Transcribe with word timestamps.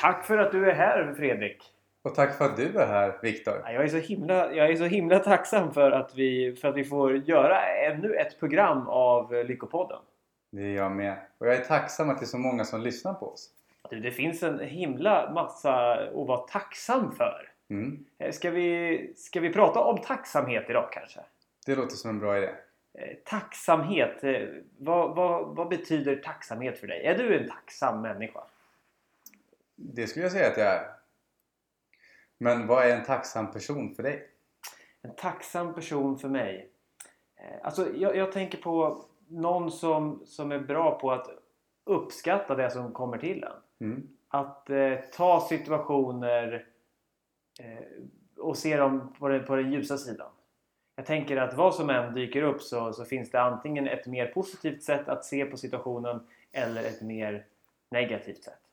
Tack 0.00 0.24
för 0.24 0.38
att 0.38 0.52
du 0.52 0.70
är 0.70 0.74
här 0.74 1.14
Fredrik. 1.16 1.62
Och 2.02 2.14
tack 2.14 2.38
för 2.38 2.44
att 2.44 2.56
du 2.56 2.78
är 2.78 2.86
här 2.86 3.18
Viktor. 3.22 3.54
Jag 3.64 3.84
är 3.84 3.88
så 3.88 3.96
himla, 3.96 4.52
jag 4.52 4.70
är 4.70 4.76
så 4.76 4.84
himla 4.84 5.18
tacksam 5.18 5.72
för 5.72 5.90
att, 5.90 6.14
vi, 6.14 6.56
för 6.60 6.68
att 6.68 6.76
vi 6.76 6.84
får 6.84 7.16
göra 7.16 7.62
ännu 7.66 8.14
ett 8.14 8.38
program 8.40 8.88
av 8.88 9.32
Lyckopodden. 9.34 9.98
Det 10.52 10.62
är 10.62 10.76
jag 10.76 10.92
med. 10.92 11.16
Och 11.38 11.46
jag 11.46 11.54
är 11.54 11.64
tacksam 11.64 12.10
att 12.10 12.18
det 12.18 12.24
är 12.24 12.26
så 12.26 12.38
många 12.38 12.64
som 12.64 12.80
lyssnar 12.80 13.14
på 13.14 13.32
oss. 13.32 13.50
Du, 13.90 14.00
det 14.00 14.10
finns 14.10 14.42
en 14.42 14.60
himla 14.60 15.30
massa 15.32 15.92
att 15.92 16.26
vara 16.26 16.38
tacksam 16.38 17.12
för. 17.12 17.48
Mm. 17.70 18.04
Ska 18.32 18.50
vi, 18.50 19.12
ska 19.16 19.40
vi 19.40 19.52
prata 19.52 19.80
om 19.80 19.98
tacksamhet 19.98 20.70
idag 20.70 20.88
kanske? 20.92 21.20
Det 21.66 21.74
låter 21.74 21.96
som 21.96 22.10
en 22.10 22.18
bra 22.18 22.38
idé. 22.38 22.46
Eh, 22.98 23.16
tacksamhet. 23.24 24.24
eh, 24.24 24.42
Vad, 24.78 25.16
vad, 25.16 25.56
vad 25.56 25.68
betyder 25.68 26.16
tacksamhet 26.16 26.78
för 26.78 26.86
dig? 26.86 27.04
Är 27.06 27.18
du 27.18 27.38
en 27.38 27.48
tacksam 27.48 28.02
människa? 28.02 28.40
Det 29.76 30.06
skulle 30.06 30.24
jag 30.24 30.32
säga 30.32 30.50
att 30.50 30.58
jag 30.58 30.66
är. 30.66 30.90
Men 32.38 32.66
vad 32.66 32.86
är 32.86 32.96
en 32.96 33.04
tacksam 33.04 33.52
person 33.52 33.94
för 33.94 34.02
dig? 34.02 34.30
En 35.02 35.14
tacksam 35.14 35.74
person 35.74 36.18
för 36.18 36.28
mig? 36.28 36.70
Eh, 37.36 37.56
Alltså, 37.62 37.96
jag, 37.96 38.16
jag 38.16 38.32
tänker 38.32 38.58
på 38.58 39.04
någon 39.28 39.70
som, 39.70 40.22
som 40.26 40.52
är 40.52 40.58
bra 40.58 40.98
på 40.98 41.12
att 41.12 41.28
uppskatta 41.84 42.54
det 42.54 42.70
som 42.70 42.92
kommer 42.92 43.18
till 43.18 43.44
en. 43.44 43.88
Mm. 43.88 44.08
Att 44.28 44.70
eh, 44.70 44.94
ta 45.12 45.46
situationer 45.48 46.66
eh, 47.60 47.86
och 48.36 48.56
se 48.56 48.76
dem 48.76 49.14
på 49.18 49.28
den, 49.28 49.44
på 49.44 49.56
den 49.56 49.72
ljusa 49.72 49.98
sidan. 49.98 50.30
Jag 50.96 51.06
tänker 51.06 51.36
att 51.36 51.54
vad 51.54 51.74
som 51.74 51.90
än 51.90 52.14
dyker 52.14 52.42
upp 52.42 52.62
så, 52.62 52.92
så 52.92 53.04
finns 53.04 53.30
det 53.30 53.40
antingen 53.40 53.88
ett 53.88 54.06
mer 54.06 54.26
positivt 54.26 54.82
sätt 54.82 55.08
att 55.08 55.24
se 55.24 55.44
på 55.44 55.56
situationen 55.56 56.26
eller 56.52 56.84
ett 56.84 57.02
mer 57.02 57.46
negativt 57.90 58.44
sätt. 58.44 58.65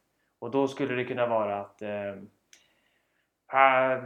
Och 0.43 0.51
då 0.51 0.67
skulle 0.67 0.95
det 0.95 1.03
kunna 1.03 1.27
vara 1.27 1.59
att 1.59 1.81
eh, 1.81 2.15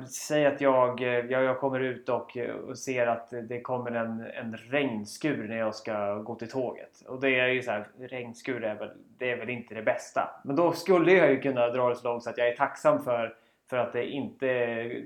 Säg 0.08 0.46
att 0.46 0.62
jag, 0.62 1.02
eh, 1.02 1.08
jag, 1.08 1.44
jag 1.44 1.60
kommer 1.60 1.80
ut 1.80 2.10
och, 2.10 2.38
eh, 2.38 2.56
och 2.56 2.78
ser 2.78 3.08
att 3.08 3.34
det 3.50 3.62
kommer 3.62 3.92
en, 3.92 4.22
en 4.22 4.58
regnskur 4.58 5.48
när 5.48 5.58
jag 5.58 5.76
ska 5.76 6.16
gå 6.16 6.36
till 6.36 6.50
tåget. 6.50 7.02
Och 7.08 7.22
det 7.22 7.40
är 7.40 7.48
ju 7.48 7.62
så 7.62 7.72
här, 7.72 7.88
regnskur 8.00 8.64
är 8.64 8.76
väl, 8.76 8.90
det 9.18 9.32
är 9.32 9.38
väl 9.38 9.50
inte 9.50 9.76
det 9.76 9.82
bästa. 9.82 10.42
Men 10.44 10.56
då 10.56 10.72
skulle 10.72 11.12
jag 11.12 11.32
ju 11.32 11.42
kunna 11.42 11.68
dra 11.68 11.90
det 11.90 11.96
så 11.96 12.08
långt 12.08 12.24
så 12.24 12.30
att 12.30 12.38
jag 12.38 12.48
är 12.48 12.56
tacksam 12.56 13.04
för, 13.04 13.36
för 13.70 13.78
att 13.78 13.94
det 13.94 14.06
inte 14.06 14.50
eh, 14.50 15.04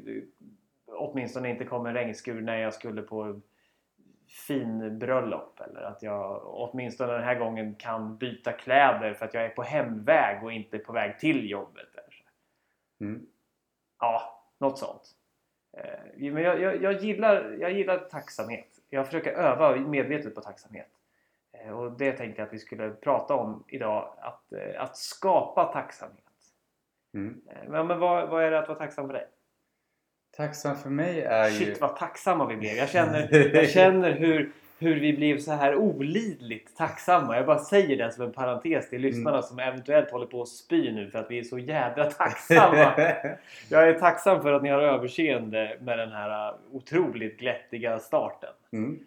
åtminstone 0.87 1.49
inte 1.49 1.65
kom 1.65 1.85
en 1.85 1.93
regnskur 1.93 2.41
när 2.41 2.57
jag 2.57 2.73
skulle 2.73 3.01
på 3.01 3.41
fin 4.31 4.99
bröllop 4.99 5.59
eller 5.59 5.81
att 5.81 6.03
jag 6.03 6.41
åtminstone 6.45 7.13
den 7.13 7.23
här 7.23 7.35
gången 7.35 7.75
kan 7.75 8.17
byta 8.17 8.51
kläder 8.51 9.13
för 9.13 9.25
att 9.25 9.33
jag 9.33 9.45
är 9.45 9.49
på 9.49 9.61
hemväg 9.61 10.43
och 10.43 10.51
inte 10.51 10.77
på 10.79 10.93
väg 10.93 11.19
till 11.19 11.49
jobbet. 11.49 11.87
Mm. 12.99 13.25
Ja, 13.99 14.43
något 14.57 14.79
sånt. 14.79 15.11
Eh, 15.77 16.31
Men 16.31 16.43
jag, 16.43 16.61
jag, 16.61 16.83
jag, 16.83 16.93
gillar, 16.93 17.57
jag 17.59 17.71
gillar 17.71 17.97
tacksamhet. 17.97 18.67
Jag 18.89 19.05
försöker 19.05 19.31
öva 19.33 19.75
medvetet 19.75 20.35
på 20.35 20.41
tacksamhet. 20.41 20.89
Eh, 21.51 21.79
Och 21.79 21.91
det 21.91 22.11
tänkte 22.11 22.41
jag 22.41 22.47
att 22.47 22.53
vi 22.53 22.59
skulle 22.59 22.89
prata 22.91 23.35
om 23.35 23.63
idag. 23.67 24.13
Att, 24.17 24.53
eh, 24.53 24.81
att 24.81 24.97
skapa 24.97 25.73
tacksamhet. 25.73 26.23
Mm. 27.13 27.41
Men, 27.67 27.87
men 27.87 27.99
vad, 27.99 28.29
vad 28.29 28.43
är 28.43 28.51
det 28.51 28.59
att 28.59 28.67
vara 28.67 28.77
tacksam 28.79 29.07
för 29.07 29.13
dig? 29.13 29.27
Tacksam 30.41 30.75
för 30.77 30.89
mig 30.89 31.21
är 31.21 31.49
ju... 31.49 31.57
Shit 31.65 31.81
vad 31.81 31.95
tacksamma 31.95 32.45
vi 32.45 32.55
blev. 32.55 32.73
Jag 32.75 32.89
känner, 32.89 33.55
jag 33.55 33.69
känner 33.79 34.11
hur, 34.11 34.51
hur 34.79 34.99
vi 34.99 35.13
blev 35.13 35.39
så 35.39 35.51
här 35.51 35.75
olidligt 35.75 36.77
tacksamma. 36.77 37.35
Jag 37.35 37.45
bara 37.45 37.59
säger 37.59 37.97
det 37.97 38.11
som 38.11 38.23
en 38.25 38.31
parentes 38.31 38.89
till 38.89 39.01
lyssnarna 39.01 39.29
Mm. 39.37 39.41
som 39.43 39.59
eventuellt 39.59 40.11
håller 40.11 40.25
på 40.25 40.41
att 40.41 40.47
spy 40.47 40.91
nu 40.91 41.09
för 41.09 41.19
att 41.19 41.31
vi 41.31 41.39
är 41.39 41.43
så 41.43 41.59
jädra 41.59 42.11
tacksamma. 42.11 42.93
Jag 43.69 43.89
är 43.89 43.93
tacksam 43.93 44.41
för 44.41 44.53
att 44.53 44.63
ni 44.63 44.69
har 44.69 44.81
överseende 44.81 45.77
med 45.81 45.99
den 45.99 46.11
här 46.11 46.51
uh, 46.53 46.57
otroligt 46.71 47.39
glättiga 47.39 47.99
starten. 47.99 48.49
mm. 48.73 48.99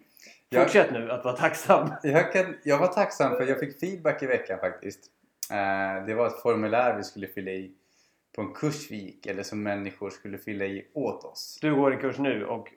jag, 0.49 0.63
Fortsätt 0.63 0.91
nu 0.91 1.11
att 1.11 1.25
vara 1.25 1.35
tacksam. 1.35 1.91
jag, 2.03 2.33
kan, 2.33 2.55
jag 2.63 2.77
var 2.77 2.87
tacksam 2.87 3.35
för 3.37 3.43
jag 3.45 3.59
fick 3.59 3.79
feedback 3.79 4.23
i 4.23 4.25
veckan 4.25 4.59
faktiskt. 4.59 4.99
Eh, 5.51 6.05
det 6.05 6.13
var 6.13 6.27
ett 6.27 6.41
formulär 6.41 6.97
vi 6.97 7.03
skulle 7.03 7.27
fylla 7.27 7.51
i 7.51 7.71
på 8.35 8.41
en 8.41 8.53
kurs 8.53 8.91
vi 8.91 8.95
gick 8.95 9.25
eller 9.25 9.43
som 9.43 9.63
människor 9.63 10.09
skulle 10.09 10.37
fylla 10.37 10.65
i 10.65 10.87
åt 10.93 11.23
oss. 11.23 11.57
Du 11.61 11.75
går 11.75 11.91
en 11.93 11.99
kurs 11.99 12.17
nu 12.17 12.45
och 12.45 12.69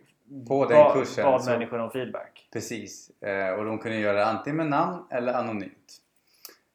På 0.49 0.65
den 0.67 0.77
bad, 0.79 0.93
kursen 0.93 1.25
bad 1.25 1.45
så- 1.45 1.51
människor 1.51 1.79
om 1.79 1.91
feedback. 1.91 2.49
Precis. 2.53 3.11
Eh, 3.23 3.51
och 3.51 3.65
de 3.65 3.79
kunde 3.79 3.99
göra 3.99 4.17
det 4.17 4.27
antingen 4.27 4.57
med 4.57 4.67
namn 4.67 5.05
eller 5.11 5.33
anonymt. 5.33 5.97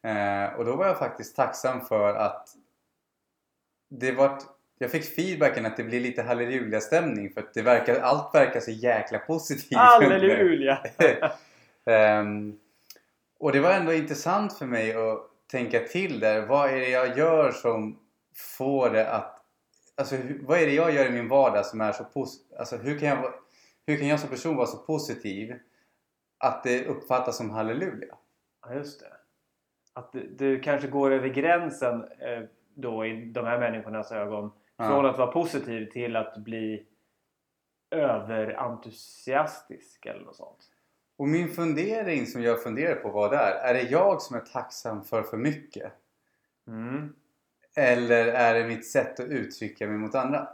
Eh, 0.03 0.59
och 0.59 0.65
då 0.65 0.75
var 0.75 0.87
jag 0.87 0.99
faktiskt 0.99 1.35
tacksam 1.35 1.81
för 1.81 2.13
att 2.15 2.49
det 3.89 4.11
var 4.11 4.39
jag 4.77 4.91
fick 4.91 5.03
feedbacken 5.15 5.65
att 5.65 5.77
det 5.77 5.83
blir 5.83 5.99
lite 5.99 6.21
halleluja-stämning 6.23 7.29
för 7.33 7.41
att 7.41 7.53
det 7.53 7.61
verkar, 7.61 7.99
allt 7.99 8.35
verkar 8.35 8.59
så 8.59 8.71
jäkla 8.71 9.19
positivt. 9.19 9.77
Halleluja! 9.77 10.79
Ehm, 11.85 12.59
och 13.39 13.51
det 13.51 13.59
var 13.59 13.71
ändå 13.71 13.93
intressant 13.93 14.57
för 14.57 14.65
mig 14.65 14.93
att 14.93 15.19
tänka 15.51 15.79
till 15.79 16.19
där. 16.19 16.41
Vad 16.45 16.69
är 16.69 16.79
det 16.79 16.89
jag 16.89 17.17
gör 17.17 17.51
som 17.51 17.99
får 18.35 18.89
det 18.89 19.09
att... 19.09 19.39
Alltså 19.95 20.17
vad 20.41 20.59
är 20.59 20.65
det 20.65 20.73
jag 20.73 20.93
gör 20.93 21.05
i 21.05 21.11
min 21.11 21.27
vardag 21.27 21.65
som 21.65 21.81
är 21.81 21.91
så 21.91 22.03
positivt? 22.03 22.59
Alltså 22.59 22.77
hur 22.77 22.99
kan, 22.99 23.09
jag, 23.09 23.33
hur 23.85 23.97
kan 23.97 24.07
jag 24.07 24.19
som 24.19 24.29
person 24.29 24.55
vara 24.55 24.67
så 24.67 24.77
positiv 24.77 25.59
att 26.37 26.63
det 26.63 26.85
uppfattas 26.85 27.37
som 27.37 27.49
halleluja? 27.49 28.17
Ja, 28.61 28.73
just 28.73 28.99
det. 28.99 29.13
Att 29.93 30.11
du, 30.11 30.27
du 30.27 30.59
kanske 30.59 30.87
går 30.87 31.11
över 31.11 31.29
gränsen 31.29 32.03
eh, 32.03 32.43
då 32.73 33.05
i 33.05 33.25
de 33.25 33.45
här 33.45 33.59
människornas 33.59 34.11
ögon. 34.11 34.51
Ja. 34.77 34.87
Från 34.87 35.05
att 35.05 35.17
vara 35.17 35.31
positiv 35.31 35.91
till 35.91 36.15
att 36.15 36.37
bli 36.37 36.85
överentusiastisk 37.91 40.05
eller 40.05 40.21
något 40.21 40.35
sånt. 40.35 40.69
Och 41.17 41.27
min 41.27 41.49
fundering 41.49 42.25
som 42.25 42.43
jag 42.43 42.63
funderar 42.63 42.95
på 42.95 43.09
var 43.09 43.29
där. 43.29 43.51
Är 43.51 43.73
det 43.73 43.81
jag 43.81 44.21
som 44.21 44.35
är 44.35 44.39
tacksam 44.39 45.03
för 45.03 45.23
för 45.23 45.37
mycket? 45.37 45.93
Mm. 46.67 47.15
Eller 47.75 48.27
är 48.27 48.53
det 48.53 48.67
mitt 48.67 48.87
sätt 48.87 49.19
att 49.19 49.27
uttrycka 49.27 49.87
mig 49.87 49.97
mot 49.97 50.15
andra? 50.15 50.47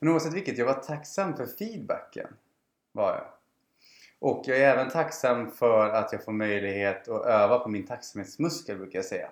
Men 0.00 0.08
oavsett 0.08 0.34
vilket, 0.34 0.58
jag 0.58 0.66
var 0.66 0.74
tacksam 0.74 1.36
för 1.36 1.46
feedbacken. 1.46 2.28
Var 2.92 3.12
jag. 3.12 3.24
Och 4.20 4.42
jag 4.46 4.58
är 4.58 4.72
även 4.72 4.90
tacksam 4.90 5.50
för 5.50 5.88
att 5.88 6.12
jag 6.12 6.24
får 6.24 6.32
möjlighet 6.32 7.08
att 7.08 7.26
öva 7.26 7.58
på 7.58 7.68
min 7.68 7.86
tacksamhetsmuskel 7.86 8.78
brukar 8.78 8.98
jag 8.98 9.06
säga. 9.06 9.30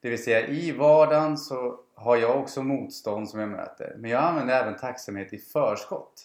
Det 0.00 0.10
vill 0.10 0.24
säga 0.24 0.46
i 0.46 0.72
vardagen 0.72 1.38
så 1.38 1.80
har 1.94 2.16
jag 2.16 2.40
också 2.40 2.62
motstånd 2.62 3.30
som 3.30 3.40
jag 3.40 3.48
möter. 3.48 3.96
Men 3.98 4.10
jag 4.10 4.22
använder 4.22 4.62
även 4.62 4.76
tacksamhet 4.76 5.32
i 5.32 5.38
förskott. 5.38 6.24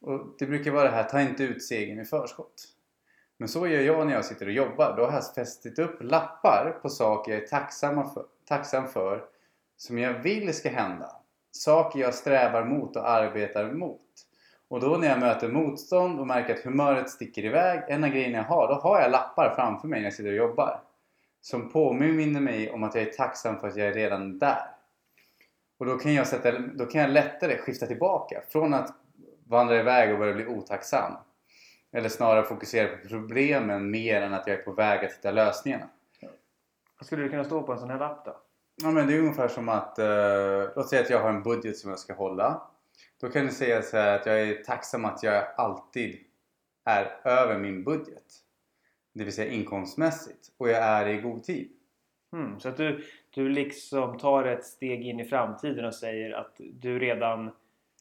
Och 0.00 0.34
det 0.38 0.46
brukar 0.46 0.70
vara 0.70 0.84
det 0.84 0.96
här, 0.96 1.04
ta 1.04 1.20
inte 1.20 1.44
ut 1.44 1.62
segern 1.62 2.00
i 2.00 2.04
förskott. 2.04 2.64
Men 3.36 3.48
så 3.48 3.66
gör 3.66 3.80
jag 3.80 4.06
när 4.06 4.14
jag 4.14 4.24
sitter 4.24 4.46
och 4.46 4.52
jobbar. 4.52 4.96
Då 4.96 5.04
har 5.04 5.12
jag 5.12 5.34
fästit 5.34 5.78
upp 5.78 6.02
lappar 6.02 6.78
på 6.82 6.88
saker 6.88 7.32
jag 7.32 7.42
är 7.42 7.46
tacksamma 7.46 8.10
för, 8.14 8.24
tacksam 8.48 8.88
för 8.88 9.24
som 9.76 9.98
jag 9.98 10.12
vill 10.12 10.54
ska 10.54 10.68
hända. 10.68 11.12
Saker 11.50 12.00
jag 12.00 12.14
strävar 12.14 12.64
mot 12.64 12.96
och 12.96 13.10
arbetar 13.10 13.72
mot. 13.72 14.00
Och 14.68 14.80
då 14.80 14.96
när 14.96 15.08
jag 15.08 15.20
möter 15.20 15.48
motstånd 15.48 16.20
och 16.20 16.26
märker 16.26 16.54
att 16.54 16.64
humöret 16.64 17.10
sticker 17.10 17.44
iväg, 17.44 17.82
en 17.88 18.04
av 18.04 18.10
grejerna 18.10 18.36
jag 18.38 18.44
har, 18.44 18.68
då 18.68 18.74
har 18.74 19.00
jag 19.00 19.10
lappar 19.10 19.54
framför 19.54 19.88
mig 19.88 20.00
när 20.00 20.06
jag 20.06 20.14
sitter 20.14 20.30
och 20.30 20.36
jobbar. 20.36 20.80
Som 21.40 21.70
påminner 21.70 22.40
mig 22.40 22.70
om 22.70 22.82
att 22.82 22.94
jag 22.94 23.04
är 23.04 23.10
tacksam 23.12 23.60
för 23.60 23.68
att 23.68 23.76
jag 23.76 23.88
är 23.88 23.92
redan 23.92 24.38
där. 24.38 24.70
Och 25.78 25.86
då 25.86 25.98
kan 25.98 26.14
jag, 26.14 26.26
sätta, 26.26 26.58
då 26.58 26.86
kan 26.86 27.00
jag 27.00 27.10
lättare 27.10 27.58
skifta 27.58 27.86
tillbaka 27.86 28.42
från 28.48 28.74
att 28.74 28.90
vandra 29.46 29.80
iväg 29.80 30.12
och 30.12 30.18
börja 30.18 30.34
bli 30.34 30.46
otacksam. 30.46 31.12
Eller 31.92 32.08
snarare 32.08 32.42
fokusera 32.42 32.96
på 32.96 33.08
problemen 33.08 33.90
mer 33.90 34.22
än 34.22 34.34
att 34.34 34.46
jag 34.46 34.58
är 34.58 34.62
på 34.62 34.72
väg 34.72 35.04
att 35.04 35.12
hitta 35.12 35.30
lösningarna. 35.30 35.88
Vad 36.98 37.06
skulle 37.06 37.22
det 37.22 37.28
kunna 37.28 37.44
stå 37.44 37.62
på 37.62 37.72
en 37.72 37.78
sån 37.78 37.90
här 37.90 37.98
lapp 37.98 38.24
då? 38.24 38.36
Ja 38.82 38.90
men 38.90 39.06
det 39.06 39.14
är 39.14 39.18
ungefär 39.18 39.48
som 39.48 39.68
att, 39.68 39.98
eh, 39.98 40.70
låt 40.76 40.88
säga 40.88 41.02
att 41.02 41.10
jag 41.10 41.20
har 41.20 41.28
en 41.28 41.42
budget 41.42 41.76
som 41.76 41.90
jag 41.90 41.98
ska 41.98 42.14
hålla. 42.14 42.62
Då 43.20 43.28
kan 43.28 43.46
du 43.46 43.52
säga 43.52 43.82
så 43.82 43.96
här 43.96 44.18
att 44.18 44.26
jag 44.26 44.40
är 44.40 44.62
tacksam 44.64 45.04
att 45.04 45.22
jag 45.22 45.44
alltid 45.56 46.18
är 46.84 47.20
över 47.24 47.58
min 47.58 47.84
budget. 47.84 48.24
Det 49.14 49.24
vill 49.24 49.32
säga 49.32 49.52
inkomstmässigt. 49.52 50.52
Och 50.56 50.68
jag 50.68 50.82
är 50.82 51.06
i 51.06 51.16
god 51.16 51.44
tid. 51.44 51.72
Mm, 52.32 52.60
så 52.60 52.68
att 52.68 52.76
du, 52.76 53.04
du 53.30 53.48
liksom 53.48 54.18
tar 54.18 54.44
ett 54.44 54.64
steg 54.64 55.06
in 55.06 55.20
i 55.20 55.24
framtiden 55.24 55.84
och 55.84 55.94
säger 55.94 56.32
att 56.32 56.60
du 56.72 56.98
redan... 56.98 57.50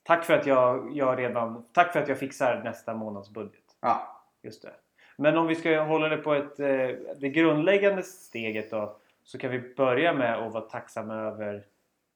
Tack 0.04 0.26
för 0.26 0.34
att 0.34 0.46
jag, 0.46 0.92
jag 0.94 1.20
redan... 1.20 1.66
Tack 1.74 1.94
för 1.94 2.00
att 2.00 2.10
jag 2.10 2.20
fixar 2.20 2.64
nästa 2.64 2.94
månads 2.94 3.30
budget. 3.30 3.78
Ja, 3.82 4.18
Just 4.48 4.62
det. 4.62 4.74
Men 5.20 5.38
om 5.38 5.48
vi 5.48 5.56
ska 5.56 5.82
hålla 5.82 6.10
det 6.10 6.18
på 6.18 6.34
ett, 6.34 6.60
eh, 6.60 6.90
det 7.16 7.30
grundläggande 7.30 8.04
steget 8.04 8.72
då. 8.72 8.96
Så 9.24 9.38
kan 9.38 9.52
vi 9.52 9.74
börja 9.76 10.14
med 10.14 10.36
att 10.36 10.54
vara 10.54 10.64
tacksamma 10.64 11.16
över 11.16 11.64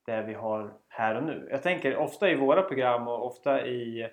det 0.06 0.22
vi 0.22 0.34
har 0.34 0.74
här 0.88 1.16
och 1.16 1.24
nu. 1.24 1.48
Jag 1.52 1.64
tänker 1.64 1.98
ofta 1.98 2.30
i 2.30 2.36
våra 2.36 2.62
program 2.62 3.08
och 3.08 3.26
ofta 3.26 3.66
i 3.66 4.10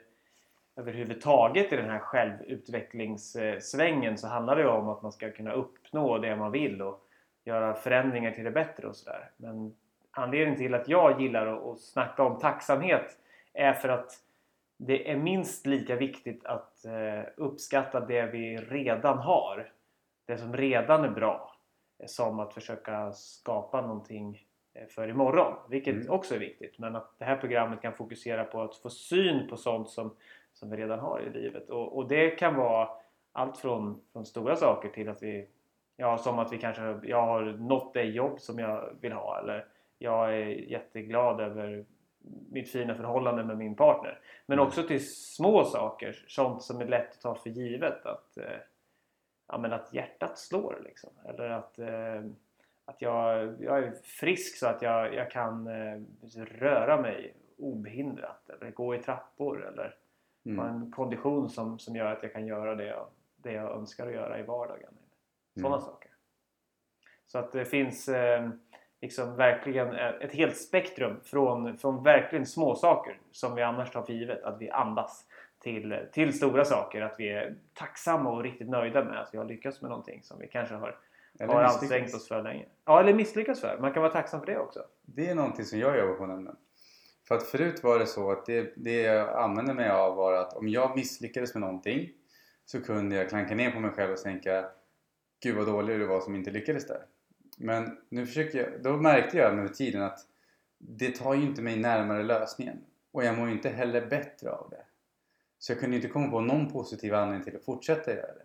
överhuvudtaget 0.76 1.72
i 1.72 1.76
den 1.76 1.90
här 1.90 1.98
självutvecklingssvängen 1.98 4.18
så 4.18 4.28
handlar 4.28 4.56
det 4.56 4.62
ju 4.62 4.68
om 4.68 4.88
att 4.88 5.02
man 5.02 5.12
ska 5.12 5.30
kunna 5.30 5.52
uppnå 5.52 6.18
det 6.18 6.36
man 6.36 6.52
vill 6.52 6.82
och 6.82 7.04
göra 7.44 7.74
förändringar 7.74 8.30
till 8.30 8.44
det 8.44 8.50
bättre 8.50 8.86
och 8.86 8.96
sådär. 8.96 9.30
Men 9.36 9.74
anledningen 10.10 10.58
till 10.58 10.74
att 10.74 10.88
jag 10.88 11.20
gillar 11.20 11.46
att, 11.46 11.66
att 11.66 11.80
snacka 11.80 12.22
om 12.22 12.38
tacksamhet 12.38 13.16
är 13.52 13.72
för 13.72 13.88
att 13.88 14.12
det 14.78 15.10
är 15.10 15.16
minst 15.16 15.66
lika 15.66 15.96
viktigt 15.96 16.44
att 16.44 16.84
eh, 16.84 17.22
uppskatta 17.36 18.00
det 18.00 18.26
vi 18.26 18.56
redan 18.56 19.18
har. 19.18 19.72
Det 20.26 20.38
som 20.38 20.56
redan 20.56 21.04
är 21.04 21.10
bra. 21.10 21.54
Som 22.06 22.40
att 22.40 22.54
försöka 22.54 23.12
skapa 23.12 23.80
någonting 23.80 24.46
eh, 24.74 24.86
för 24.86 25.08
imorgon. 25.08 25.54
Vilket 25.68 25.94
Mm. 25.94 26.10
också 26.10 26.34
är 26.34 26.38
viktigt. 26.38 26.78
Men 26.78 26.96
att 26.96 27.18
det 27.18 27.24
här 27.24 27.36
programmet 27.36 27.82
kan 27.82 27.92
fokusera 27.92 28.44
på 28.44 28.62
att 28.62 28.76
få 28.76 28.90
syn 28.90 29.48
på 29.48 29.56
sånt 29.56 29.88
som, 29.88 30.16
som 30.52 30.70
vi 30.70 30.76
redan 30.76 30.98
har 30.98 31.20
i 31.20 31.30
livet. 31.30 31.70
Och, 31.70 31.96
och 31.96 32.08
det 32.08 32.30
kan 32.30 32.54
vara 32.54 32.88
allt 33.32 33.58
från, 33.58 34.00
från 34.12 34.26
stora 34.26 34.56
saker 34.56 34.88
till 34.88 35.08
att 35.08 35.22
vi 35.22 35.48
Ja, 36.00 36.18
som 36.18 36.38
att 36.38 36.52
vi 36.52 36.58
kanske, 36.58 37.00
jag 37.02 37.26
har 37.26 37.42
nått 37.42 37.94
det 37.94 38.02
jobb 38.02 38.40
som 38.40 38.58
jag 38.58 38.96
vill 39.00 39.12
ha 39.12 39.40
eller 39.40 39.66
jag 39.98 40.34
är 40.34 40.46
jätteglad 40.46 41.40
över 41.40 41.84
mitt 42.50 42.70
fina 42.70 42.94
förhållande 42.94 43.44
med 43.44 43.58
min 43.58 43.76
partner. 43.76 44.20
Men 44.46 44.58
Mm. 44.58 44.66
också 44.68 44.82
till 44.82 45.12
små 45.14 45.64
saker, 45.64 46.24
sånt 46.28 46.62
som 46.62 46.80
är 46.80 46.86
lätt 46.86 47.10
att 47.10 47.20
ta 47.20 47.34
för 47.34 47.50
givet. 47.50 48.06
Att, 48.06 48.36
eh, 48.36 48.58
ja, 49.48 49.58
men 49.58 49.72
att 49.72 49.92
hjärtat 49.94 50.38
slår 50.38 50.80
liksom. 50.84 51.10
Eller 51.28 51.50
att, 51.50 51.78
eh, 51.78 52.24
att 52.84 53.02
jag, 53.02 53.54
jag 53.62 53.78
är 53.78 53.92
frisk 54.04 54.58
så 54.58 54.66
att 54.66 54.82
jag, 54.82 55.14
jag 55.14 55.30
kan 55.30 55.66
eh, 55.66 56.00
röra 56.36 57.00
mig 57.00 57.34
obehindrat. 57.58 58.50
Eller 58.50 58.70
gå 58.70 58.94
i 58.94 58.98
trappor. 59.02 59.66
Eller 59.66 59.94
ha 60.44 60.50
Mm. 60.68 60.82
en 60.82 60.90
kondition 60.92 61.48
som, 61.50 61.78
som 61.78 61.96
gör 61.96 62.12
att 62.12 62.22
jag 62.22 62.32
kan 62.32 62.46
göra 62.46 62.74
det 62.74 62.84
jag, 62.86 63.06
det 63.36 63.52
jag 63.52 63.70
önskar 63.72 64.06
att 64.06 64.12
göra 64.12 64.38
i 64.38 64.42
vardagen. 64.42 64.94
Sådana 65.54 65.76
Mm. 65.76 65.86
saker. 65.86 66.10
Så 67.26 67.38
att 67.38 67.52
det 67.52 67.64
finns 67.64 68.08
liksom 69.00 69.36
verkligen 69.36 69.94
ett 69.94 70.32
helt 70.32 70.56
spektrum 70.56 71.20
från, 71.24 71.78
från 71.78 72.02
verkligen 72.02 72.46
små 72.46 72.74
saker 72.74 73.18
som 73.32 73.54
vi 73.54 73.62
annars 73.62 73.90
tar 73.90 74.02
för 74.02 74.12
givet. 74.12 74.42
Att 74.42 74.60
vi 74.60 74.70
andas 74.70 75.26
till, 75.62 75.98
till 76.12 76.32
stora 76.32 76.64
saker. 76.64 77.00
Att 77.00 77.14
vi 77.18 77.28
är 77.28 77.54
tacksamma 77.74 78.30
och 78.30 78.42
riktigt 78.42 78.68
nöjda 78.68 79.04
med 79.04 79.20
att 79.20 79.28
vi 79.32 79.38
har 79.38 79.44
lyckats 79.44 79.82
med 79.82 79.90
någonting 79.90 80.22
som 80.22 80.38
vi 80.38 80.48
kanske 80.48 80.74
har, 80.74 80.98
Eller 81.40 81.54
har 81.54 81.62
ansträngt 81.62 82.14
oss 82.14 82.28
för 82.28 82.42
länge. 82.42 82.66
Ja, 82.84 83.00
eller 83.00 83.14
misslyckats 83.14 83.60
för. 83.60 83.78
Man 83.80 83.92
kan 83.92 84.02
vara 84.02 84.12
tacksam 84.12 84.40
för 84.40 84.46
det 84.46 84.58
också. 84.58 84.80
Det 85.02 85.28
är 85.28 85.34
någonting 85.34 85.64
som 85.64 85.78
jag 85.78 85.98
jobbar 85.98 86.14
på 86.14 86.26
nämligen. 86.26 86.56
För 87.28 87.34
att 87.34 87.42
förut 87.42 87.82
var 87.82 87.98
det 87.98 88.06
så 88.06 88.30
att 88.30 88.46
det, 88.46 88.72
det 88.76 89.00
jag 89.00 89.42
använde 89.42 89.74
mig 89.74 89.90
av 89.90 90.16
var 90.16 90.32
att 90.32 90.56
om 90.56 90.68
jag 90.68 90.96
misslyckades 90.96 91.54
med 91.54 91.60
någonting 91.60 92.10
så 92.64 92.82
kunde 92.82 93.16
jag 93.16 93.28
klanka 93.28 93.54
ner 93.54 93.70
på 93.70 93.80
mig 93.80 93.90
själv 93.90 94.12
och 94.12 94.18
tänka 94.18 94.64
Gud 95.42 95.56
vad 95.56 95.66
dålig 95.66 95.98
du 95.98 96.06
var 96.06 96.20
som 96.20 96.34
inte 96.34 96.50
lyckades 96.50 96.86
där. 96.86 97.02
Men 97.58 97.98
nu 98.08 98.26
försöker 98.26 98.58
jag, 98.58 98.82
då 98.82 98.96
märkte 98.96 99.38
jag 99.38 99.56
med 99.56 99.74
tiden 99.74 100.02
att 100.02 100.18
det 100.78 101.10
tar 101.10 101.34
ju 101.34 101.42
inte 101.42 101.62
mig 101.62 101.76
närmare 101.76 102.22
lösningen. 102.22 102.78
Och 103.12 103.24
jag 103.24 103.38
mår 103.38 103.48
ju 103.48 103.52
inte 103.52 103.68
heller 103.68 104.06
bättre 104.06 104.50
av 104.50 104.70
det. 104.70 104.84
Så 105.58 105.72
jag 105.72 105.80
kunde 105.80 105.96
inte 105.96 106.08
komma 106.08 106.30
på 106.30 106.40
någon 106.40 106.72
positiv 106.72 107.14
anledning 107.14 107.44
till 107.44 107.56
att 107.56 107.64
fortsätta 107.64 108.14
göra 108.14 108.34
det. 108.34 108.44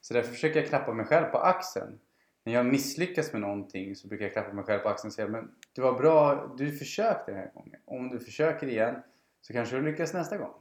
Så 0.00 0.14
därför 0.14 0.32
försöker 0.32 0.60
jag 0.60 0.68
klappa 0.68 0.92
mig 0.92 1.06
själv 1.06 1.26
på 1.26 1.38
axeln. 1.38 1.98
När 2.44 2.52
jag 2.52 2.66
misslyckas 2.66 3.32
med 3.32 3.40
någonting 3.40 3.96
så 3.96 4.08
brukar 4.08 4.24
jag 4.24 4.32
klappa 4.32 4.52
mig 4.52 4.64
själv 4.64 4.80
på 4.80 4.88
axeln 4.88 5.08
och 5.08 5.14
säga 5.14 5.28
men 5.28 5.50
du 5.72 5.82
var 5.82 5.92
bra, 5.92 6.54
du 6.58 6.72
försökte 6.72 7.32
den 7.32 7.40
här 7.40 7.50
gången. 7.54 7.80
Om 7.84 8.08
du 8.08 8.20
försöker 8.20 8.66
igen 8.66 9.02
så 9.40 9.52
kanske 9.52 9.76
du 9.76 9.82
lyckas 9.82 10.14
nästa 10.14 10.36
gång. 10.36 10.52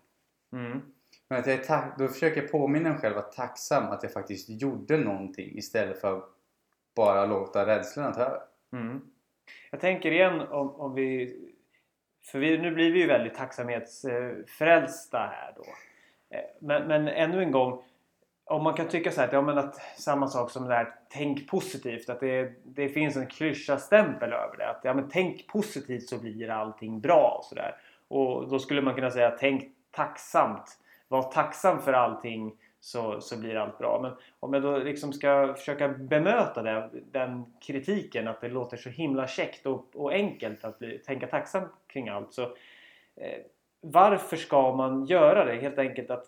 Mm. 0.53 0.81
Men 1.27 1.39
att 1.39 1.47
jag 1.47 1.69
är 1.69 1.97
då 1.97 2.07
försöker 2.07 2.41
jag 2.41 2.51
påminna 2.51 2.89
mig 2.89 2.99
själv 2.99 3.17
att 3.17 3.31
tacksam 3.31 3.83
att 3.83 4.03
jag 4.03 4.13
faktiskt 4.13 4.49
gjorde 4.49 4.97
någonting 4.97 5.57
istället 5.57 6.01
för 6.01 6.23
bara 6.95 7.25
låta 7.25 7.65
rädslan 7.65 8.13
ta 8.13 8.21
över. 8.21 8.41
Mm. 8.73 9.01
Jag 9.71 9.79
tänker 9.79 10.11
igen 10.11 10.41
om, 10.41 10.75
om 10.75 10.93
vi... 10.95 11.37
För 12.23 12.39
vi, 12.39 12.57
nu 12.57 12.71
blir 12.71 12.91
vi 12.91 12.99
ju 12.99 13.07
väldigt 13.07 13.35
tacksamhetsfrälsta 13.35 15.17
här 15.17 15.53
då. 15.55 15.63
Eh, 16.35 16.43
men, 16.59 16.87
men 16.87 17.07
ännu 17.07 17.43
en 17.43 17.51
gång. 17.51 17.83
Om 18.45 18.63
man 18.63 18.73
kan 18.73 18.87
tycka 18.87 19.11
så 19.11 19.21
här 19.21 19.27
att, 19.27 19.33
ja, 19.33 19.41
men 19.41 19.57
att 19.57 19.75
samma 19.75 20.27
sak 20.27 20.51
som 20.51 20.67
det 20.67 20.75
här 20.75 20.95
tänk 21.09 21.49
positivt. 21.49 22.09
Att 22.09 22.19
det, 22.19 22.53
det 22.63 22.89
finns 22.89 23.15
en 23.15 23.27
klyscha-stämpel 23.27 24.33
över 24.33 24.57
det. 24.57 24.69
Att 24.69 24.81
ja, 24.83 24.93
men 24.93 25.09
tänk 25.09 25.47
positivt 25.47 26.09
så 26.09 26.17
blir 26.17 26.49
allting 26.49 27.01
bra 27.01 27.37
och 27.39 27.45
sådär. 27.45 27.75
Och 28.07 28.49
då 28.49 28.59
skulle 28.59 28.81
man 28.81 28.95
kunna 28.95 29.11
säga 29.11 29.37
tänk 29.39 29.63
tacksamt. 29.91 30.77
Var 31.07 31.23
tacksam 31.23 31.81
för 31.81 31.93
allting 31.93 32.53
så, 32.81 33.21
så 33.21 33.37
blir 33.37 33.55
allt 33.55 33.77
bra. 33.77 33.99
Men 34.01 34.11
om 34.39 34.53
jag 34.53 34.63
då 34.63 34.77
liksom 34.77 35.13
ska 35.13 35.53
försöka 35.57 35.87
bemöta 35.87 36.61
det, 36.61 36.89
den 37.11 37.53
kritiken 37.61 38.27
att 38.27 38.41
det 38.41 38.49
låter 38.49 38.77
så 38.77 38.89
himla 38.89 39.27
käckt 39.27 39.65
och, 39.65 39.85
och 39.95 40.13
enkelt 40.13 40.63
att 40.63 40.79
bli, 40.79 40.99
tänka 40.99 41.27
tacksam 41.27 41.63
kring 41.87 42.09
allt. 42.09 42.33
Så, 42.33 42.43
eh, 43.15 43.39
varför 43.81 44.37
ska 44.37 44.75
man 44.75 45.05
göra 45.05 45.45
det? 45.45 45.61
Helt 45.61 45.79
enkelt 45.79 46.09
att 46.09 46.25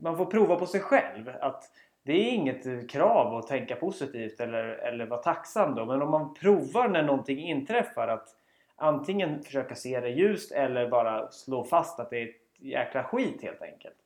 man 0.00 0.16
får 0.16 0.26
prova 0.26 0.56
på 0.56 0.66
sig 0.66 0.80
själv. 0.80 1.30
Att 1.40 1.70
det 2.02 2.12
är 2.12 2.32
inget 2.32 2.90
krav 2.90 3.34
att 3.34 3.46
tänka 3.46 3.76
positivt 3.76 4.40
eller, 4.40 4.64
eller 4.64 5.06
vara 5.06 5.22
tacksam 5.22 5.74
då. 5.74 5.84
Men 5.84 6.02
om 6.02 6.10
man 6.10 6.34
provar 6.34 6.88
när 6.88 7.02
någonting 7.02 7.38
inträffar 7.38 8.08
att 8.08 8.28
antingen 8.76 9.42
försöka 9.42 9.74
se 9.74 10.00
det 10.00 10.08
ljust 10.08 10.52
eller 10.52 10.88
bara 10.88 11.30
slå 11.30 11.64
fast 11.64 12.00
att 12.00 12.10
det 12.10 12.18
är 12.18 12.28
ett 12.28 12.36
jäkla 12.58 13.04
skit 13.04 13.42
helt 13.42 13.62
enkelt. 13.62 13.96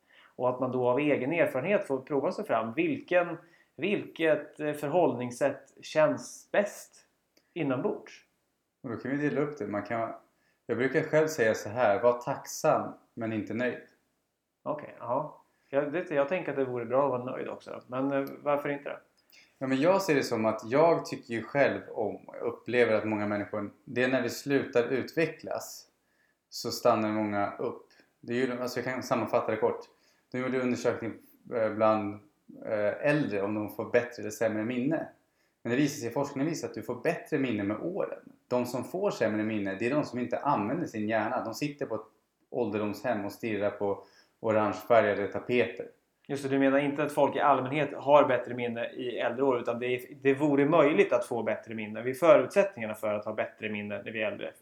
Och 0.40 0.48
att 0.48 0.60
man 0.60 0.72
då 0.72 0.88
av 0.88 0.98
egen 0.98 1.32
erfarenhet 1.32 1.87
får 1.87 2.00
prova 2.00 2.32
sig 2.32 2.44
fram. 2.44 2.72
Vilken, 2.75 3.37
vilket 3.76 4.60
eh, 4.60 4.72
förhållningssätt 4.72 5.75
känns 5.82 6.48
bäst 6.52 7.06
inombords? 7.54 8.12
Och 8.82 8.90
då 8.90 8.96
kan 8.96 9.10
vi 9.10 9.28
dela 9.28 9.40
upp 9.40 9.58
det. 9.58 9.66
Man 9.66 9.82
kan, 9.82 10.12
jag 10.66 10.76
brukar 10.76 11.02
själv 11.02 11.26
säga 11.26 11.54
så 11.54 11.69
här, 11.69 12.02
var 12.02 12.20
tacksam 12.20 12.92
men 13.14 13.32
inte 13.32 13.54
nöjd. 13.54 13.82
Okej, 14.62 14.96
ja. 14.98 15.44
Jag, 15.69 15.92
det, 15.92 16.10
jag 16.10 16.28
tänker 16.28 16.50
att 16.50 16.56
det 16.56 16.64
vore 16.64 16.84
bra 16.84 17.04
att 17.04 17.10
vara 17.10 17.37
nöjd 17.37 17.48
också. 17.48 17.82
Men 17.87 18.12
eh, 18.12 18.28
varför 18.42 18.69
inte 18.69 18.88
det? 18.88 18.98
Ja, 19.58 19.66
men 19.66 19.81
jag 19.81 20.02
ser 20.02 20.14
det 20.14 20.25
som 20.25 20.44
att 20.44 20.62
jag 20.64 21.06
tycker 21.06 21.34
ju 21.34 21.42
själv 21.42 21.81
om, 21.90 22.28
och 22.28 22.48
upplever 22.48 22.94
att 22.94 23.04
många 23.04 23.26
människor, 23.26 23.70
det 23.84 24.02
är 24.02 24.08
när 24.08 24.22
vi 24.22 24.31
slutar 24.31 24.82
utvecklas 24.82 25.88
så 26.48 26.70
stannar 26.70 27.08
många 27.08 27.52
upp. 27.58 27.87
Det 28.20 28.32
är 28.32 28.46
ju, 28.46 28.60
alltså 28.60 28.78
jag 28.78 28.84
kan 28.84 29.02
sammanfatta 29.02 29.50
det 29.50 29.56
kort. 29.56 29.87
De 30.32 30.38
gjorde 30.38 30.60
undersökning 30.60 31.12
eh, 31.54 31.70
bland 31.70 32.14
eh, 32.66 33.06
äldre 33.10 33.42
om 33.42 33.54
de 33.54 33.70
får 33.70 33.90
bättre 33.90 34.20
eller 34.22 34.30
sämre 34.30 34.64
minne. 34.64 35.08
Men 35.62 35.70
det 35.70 35.76
visar 35.76 36.00
sig, 36.00 36.10
forskningen 36.10 36.50
visar 36.50 36.68
att 36.68 36.75
du 36.75 36.82
får 36.82 36.94
bättre 37.02 37.38
minne 37.38 37.62
med 37.62 37.76
åren. 37.76 38.18
De 38.49 38.66
som 38.66 38.84
får 38.84 39.10
sämre 39.10 39.42
minne, 39.42 39.75
det 39.78 39.87
är 39.87 39.94
de 39.94 40.04
som 40.04 40.18
inte 40.18 40.38
använder 40.38 40.87
sin 40.87 41.08
hjärna. 41.08 41.44
De 41.44 41.54
sitter 41.54 41.87
på 41.87 41.94
ett 41.94 42.06
ålderdomshem 42.50 43.25
och 43.25 43.32
stirrar 43.32 43.70
på 43.70 44.04
orangefärgade 44.40 45.26
tapeter. 45.26 45.87
Just 46.26 46.42
det, 46.42 46.49
du 46.49 46.58
menar 46.58 46.78
inte 46.78 47.02
att 47.02 47.12
folk 47.12 47.37
i 47.37 47.40
allmänhet 47.40 47.94
har 47.94 48.28
bättre 48.28 48.54
minne 48.54 48.90
i 48.90 49.18
äldre 49.18 49.42
år 49.44 49.60
utan 49.60 49.78
det, 49.78 49.87
är, 49.87 50.00
det 50.22 50.34
vore 50.34 50.64
möjligt 50.64 51.12
att 51.12 51.25
få 51.25 51.42
bättre 51.42 51.75
minne. 51.75 52.02
Vi 52.02 52.14
förutsättningarna 52.14 52.94
för 52.94 53.14
att 53.14 53.25
ha 53.25 53.32
bättre 53.34 53.68
minne 53.68 54.02
när 54.02 54.12
vi 54.12 54.22
är 54.22 54.32
äldre 54.32 54.52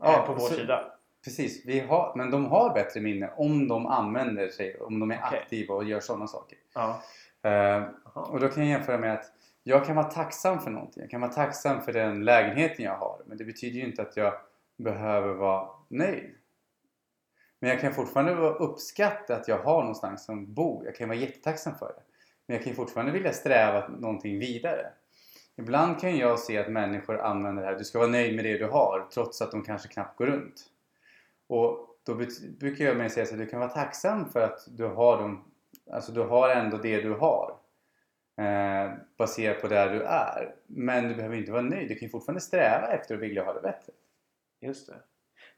Ja, 0.00 0.22
är 0.22 0.26
på 0.26 0.32
vår 0.32 0.40
så- 0.40 0.54
sida. 0.54 0.92
Precis, 1.24 1.66
vi 1.66 1.80
har, 1.80 2.12
men 2.16 2.30
de 2.30 2.46
har 2.46 2.74
bättre 2.74 3.00
minne 3.00 3.30
om 3.36 3.68
de 3.68 3.86
använder 3.86 4.48
sig, 4.48 4.80
om 4.80 5.00
de 5.00 5.10
är 5.10 5.20
Okej. 5.26 5.38
aktiva 5.38 5.74
och 5.74 5.84
gör 5.84 6.00
sådana 6.00 6.26
saker. 6.26 6.58
Ja. 6.74 7.02
Jaha. 7.42 7.88
och 8.14 8.40
då 8.40 8.48
kan 8.48 8.66
jag 8.66 8.78
jämföra 8.78 8.98
med 8.98 9.12
att 9.14 9.32
jag 9.62 9.86
kan 9.86 9.96
vara 9.96 10.10
tacksam 10.10 10.60
för 10.60 10.70
någonting. 10.70 11.00
Jag 11.00 11.10
kan 11.10 11.20
vara 11.20 11.32
tacksam 11.32 11.82
för 11.82 11.92
den 11.92 12.24
lägenheten 12.24 12.84
jag 12.84 12.96
har. 12.96 13.22
Men 13.26 13.38
det 13.38 13.44
betyder 13.44 13.80
ju 13.80 13.86
inte 13.86 14.02
att 14.02 14.16
jag 14.16 14.34
behöver 14.76 15.34
vara 15.34 15.68
nöjd. 15.88 16.30
Men 17.60 17.70
jag 17.70 17.80
kan 17.80 17.94
fortfarande 17.94 18.32
uppskatta 18.34 19.36
att 19.36 19.48
jag 19.48 19.58
har 19.58 19.80
någonstans 19.80 20.28
att 20.28 20.48
bo. 20.48 20.84
Jag 20.84 20.94
kan 20.94 21.08
vara 21.08 21.18
jättetacksam 21.18 21.74
för 21.74 21.86
det. 21.86 22.02
Men 22.46 22.56
jag 22.56 22.64
kan 22.64 22.74
fortfarande 22.74 23.12
vilja 23.12 23.32
sträva 23.32 23.88
någonting 23.88 24.38
vidare. 24.38 24.86
Ibland 25.56 26.00
kan 26.00 26.16
jag 26.16 26.38
se 26.38 26.58
att 26.58 26.68
människor 26.68 27.20
använder 27.20 27.62
det 27.62 27.68
här. 27.68 27.78
Du 27.78 27.84
ska 27.84 27.98
vara 27.98 28.08
nöjd 28.08 28.36
med 28.36 28.44
det 28.44 28.58
du 28.58 28.66
har 28.66 29.08
trots 29.14 29.42
att 29.42 29.50
de 29.50 29.62
kanske 29.62 29.88
knappt 29.88 30.18
går 30.18 30.26
runt. 30.26 30.71
Och 31.52 31.88
då 32.06 32.14
brukar 32.60 32.84
jag 32.84 32.96
mer 32.96 33.08
säga 33.08 33.24
att 33.24 33.38
du 33.38 33.46
kan 33.46 33.60
vara 33.60 33.70
tacksam 33.70 34.28
för 34.30 34.40
att 34.40 34.58
du 34.76 34.84
har 34.86 35.18
dem. 35.18 35.44
Alltså 35.92 36.12
du 36.12 36.20
har 36.22 36.48
ändå 36.48 36.76
det 36.76 37.00
du 37.00 37.12
har. 37.14 37.56
Eh, 38.40 38.92
baserat 39.18 39.60
på 39.62 39.68
där 39.68 39.90
du 39.92 40.02
är. 40.02 40.54
Men 40.66 41.08
du 41.08 41.14
behöver 41.14 41.36
inte 41.36 41.52
vara 41.52 41.62
nöjd. 41.62 41.88
Du 41.88 41.94
kan 41.94 42.08
fortfarande 42.08 42.40
sträva 42.40 42.86
efter 42.86 43.14
att 43.14 43.20
vilja 43.20 43.44
ha 43.44 43.52
det 43.52 43.60
bättre. 43.60 43.92
Just 44.60 44.86
det. 44.86 44.94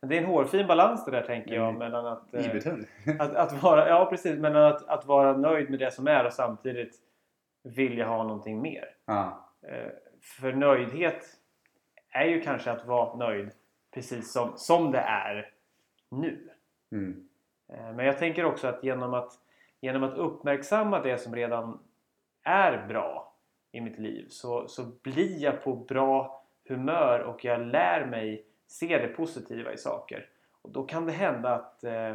Men 0.00 0.08
det 0.10 0.16
är 0.16 0.20
en 0.22 0.28
hårfin 0.28 0.66
balans 0.66 1.04
det 1.04 1.10
där 1.10 1.22
tänker 1.22 1.54
jag 1.54 1.68
Mm. 1.68 1.78
mellan 1.78 2.06
att, 2.06 2.34
eh, 2.34 2.52
att, 3.18 3.34
att 3.34 3.62
vara, 3.62 3.88
ja 3.88 4.06
precis, 4.10 4.38
mellan 4.38 4.62
att, 4.72 4.88
att 4.88 5.06
vara 5.06 5.36
nöjd 5.36 5.70
med 5.70 5.78
det 5.78 5.90
som 5.90 6.06
är 6.06 6.26
och 6.26 6.32
samtidigt 6.32 6.96
vilja 7.64 8.06
ha 8.06 8.22
någonting 8.22 8.62
mer. 8.62 8.84
ja. 9.06 9.50
Eh, 9.68 9.90
För 10.22 10.52
nöjdhet 10.52 11.24
är 12.12 12.24
ju 12.24 12.40
kanske 12.40 12.70
att 12.70 12.86
vara 12.86 13.16
nöjd 13.16 13.50
precis 13.94 14.32
som, 14.32 14.52
som 14.56 14.90
det 14.92 14.98
är 14.98 15.53
nu. 16.20 16.50
Mm. 16.92 17.28
Eh, 17.68 17.92
Men 17.92 18.06
jag 18.06 18.18
tänker 18.18 18.44
också 18.44 18.66
att 18.66 18.84
genom 18.84 19.14
att, 19.14 19.32
genom 19.80 20.02
att 20.02 20.18
uppmärksamma 20.18 21.00
det 21.00 21.18
som 21.18 21.34
redan 21.34 21.78
är 22.42 22.86
bra 22.86 23.34
i 23.72 23.80
mitt 23.80 23.98
liv 23.98 24.26
så, 24.28 24.68
så 24.68 24.84
blir 25.02 25.42
jag 25.42 25.62
på 25.62 25.74
bra 25.74 26.44
humör 26.68 27.20
och 27.20 27.44
jag 27.44 27.60
lär 27.60 28.06
mig 28.06 28.46
se 28.66 28.98
det 28.98 29.08
positiva 29.08 29.72
i 29.72 29.78
saker. 29.78 30.28
Och 30.62 30.70
då 30.70 30.82
kan 30.82 31.06
det 31.06 31.12
hända 31.12 31.54
att 31.54 31.84
eh, 31.84 32.14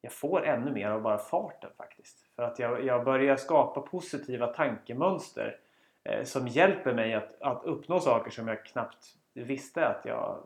jag 0.00 0.12
får 0.12 0.46
ännu 0.46 0.72
mer 0.72 0.90
av 0.90 1.02
bara 1.02 1.18
farten 1.18 1.70
faktiskt. 1.76 2.26
För 2.36 2.42
att 2.42 2.58
jag, 2.58 2.84
jag 2.84 3.04
börjar 3.04 3.36
skapa 3.36 3.80
positiva 3.80 4.46
tankemönster 4.46 5.58
eh, 6.04 6.24
som 6.24 6.48
hjälper 6.48 6.94
mig 6.94 7.14
att, 7.14 7.42
att 7.42 7.64
uppnå 7.64 8.00
saker 8.00 8.30
som 8.30 8.48
jag 8.48 8.64
knappt 8.64 9.16
visste 9.34 9.86
att 9.86 10.04
jag, 10.04 10.42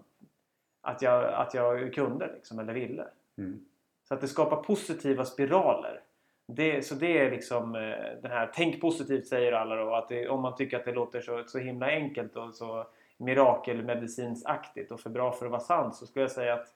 att 0.86 1.02
jag, 1.02 1.34
att 1.34 1.54
jag 1.54 1.94
kunde 1.94 2.32
liksom, 2.34 2.58
eller 2.58 2.74
ville. 2.74 3.06
Mm. 3.38 3.64
Så 4.08 4.14
att 4.14 4.20
det 4.20 4.28
skapar 4.28 4.56
positiva 4.56 5.24
spiraler. 5.24 6.02
Det, 6.46 6.86
så 6.86 6.94
det 6.94 7.18
är 7.18 7.30
liksom 7.30 7.74
eh, 7.74 8.20
den 8.22 8.30
här 8.30 8.52
Tänk 8.54 8.80
positivt 8.80 9.26
säger 9.26 9.52
alla 9.52 9.76
då. 9.76 9.94
Att 9.94 10.08
det, 10.08 10.28
om 10.28 10.42
man 10.42 10.56
tycker 10.56 10.76
att 10.76 10.84
det 10.84 10.92
låter 10.92 11.20
så, 11.20 11.44
så 11.46 11.58
himla 11.58 11.86
enkelt 11.86 12.36
och 12.36 12.54
så 12.54 12.86
mirakelmedicinsaktigt 13.16 14.90
och 14.90 15.00
för 15.00 15.10
bra 15.10 15.32
för 15.32 15.46
att 15.46 15.52
vara 15.52 15.60
sant 15.60 15.94
så 15.94 16.06
skulle 16.06 16.22
jag 16.22 16.30
säga 16.30 16.54
att 16.54 16.74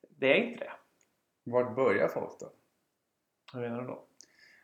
det 0.00 0.32
är 0.32 0.44
inte 0.44 0.64
det. 0.64 0.72
Vart 1.44 1.76
börjar 1.76 2.08
folk 2.08 2.40
då? 2.40 2.50
Hur 3.54 3.60
menar 3.60 3.80
du 3.80 3.86
då? 3.86 4.02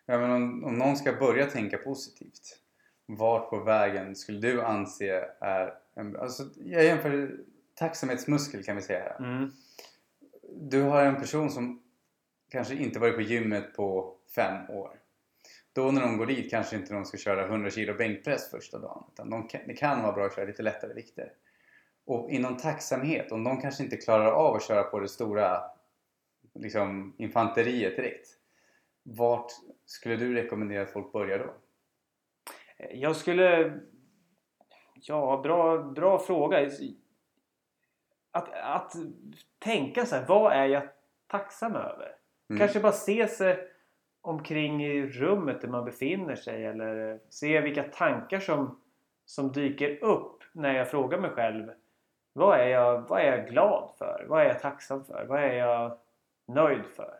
Ja, 0.06 0.18
men 0.18 0.30
om, 0.30 0.64
om 0.64 0.78
någon 0.78 0.96
ska 0.96 1.12
börja 1.12 1.46
tänka 1.46 1.78
positivt, 1.78 2.58
vart 3.06 3.50
på 3.50 3.58
vägen 3.58 4.16
skulle 4.16 4.38
du 4.38 4.62
anse 4.62 5.30
är 5.40 5.74
en, 5.94 6.16
alltså, 6.16 6.42
Jag 6.56 6.84
jämför 6.84 7.38
tacksamhetsmuskel 7.78 8.64
kan 8.64 8.76
vi 8.76 8.82
säga. 8.82 9.12
Mm. 9.18 9.50
Du 10.60 10.82
har 10.82 11.04
en 11.04 11.16
person 11.16 11.50
som 11.50 11.82
kanske 12.50 12.74
inte 12.74 12.98
varit 12.98 13.14
på 13.14 13.22
gymmet 13.22 13.74
på 13.74 14.16
fem 14.34 14.70
år. 14.70 15.00
Då 15.72 15.90
när 15.90 16.00
de 16.00 16.18
går 16.18 16.26
dit 16.26 16.50
kanske 16.50 16.76
inte 16.76 16.94
de 16.94 17.04
ska 17.04 17.18
köra 17.18 17.44
100 17.44 17.70
kilo 17.70 17.94
bänkpress 17.94 18.50
första 18.50 18.78
dagen. 18.78 19.04
Utan 19.12 19.30
de 19.30 19.48
kan, 19.48 19.60
det 19.66 19.74
kan 19.74 20.02
vara 20.02 20.12
bra 20.12 20.26
att 20.26 20.34
köra 20.34 20.44
lite 20.44 20.62
lättare 20.62 20.94
vikter. 20.94 21.32
Och 22.04 22.30
inom 22.30 22.56
tacksamhet, 22.56 23.32
om 23.32 23.44
de 23.44 23.60
kanske 23.60 23.84
inte 23.84 23.96
klarar 23.96 24.32
av 24.32 24.54
att 24.54 24.62
köra 24.62 24.82
på 24.82 25.00
det 25.00 25.08
stora 25.08 25.62
liksom, 26.54 27.14
infanteriet 27.18 27.96
direkt. 27.96 28.28
Vart 29.02 29.52
skulle 29.86 30.16
du 30.16 30.34
rekommendera 30.34 30.82
att 30.82 30.90
folk 30.90 31.12
börjar 31.12 31.38
då? 31.38 31.54
Jag 32.90 33.16
skulle... 33.16 33.78
Ja, 34.94 35.40
bra, 35.42 35.82
bra 35.82 36.18
fråga. 36.18 36.70
Att, 38.38 38.48
att 38.62 38.92
tänka 39.58 40.06
så 40.06 40.16
här, 40.16 40.24
vad 40.28 40.52
är 40.52 40.66
jag 40.66 40.82
tacksam 41.26 41.76
över? 41.76 42.12
Mm. 42.50 42.58
Kanske 42.58 42.80
bara 42.80 42.92
se 42.92 43.28
sig 43.28 43.68
omkring 44.20 44.84
i 44.84 45.06
rummet 45.06 45.60
där 45.60 45.68
man 45.68 45.84
befinner 45.84 46.36
sig 46.36 46.64
eller 46.64 47.20
se 47.28 47.60
vilka 47.60 47.82
tankar 47.82 48.40
som, 48.40 48.80
som 49.24 49.52
dyker 49.52 50.04
upp 50.04 50.44
när 50.52 50.74
jag 50.74 50.90
frågar 50.90 51.18
mig 51.18 51.30
själv 51.30 51.70
vad 52.32 52.60
är, 52.60 52.68
jag, 52.68 53.08
vad 53.08 53.20
är 53.20 53.36
jag 53.36 53.48
glad 53.48 53.90
för? 53.98 54.26
Vad 54.28 54.42
är 54.42 54.46
jag 54.46 54.60
tacksam 54.60 55.04
för? 55.04 55.26
Vad 55.28 55.42
är 55.42 55.52
jag 55.52 55.98
nöjd 56.48 56.84
för? 56.96 57.14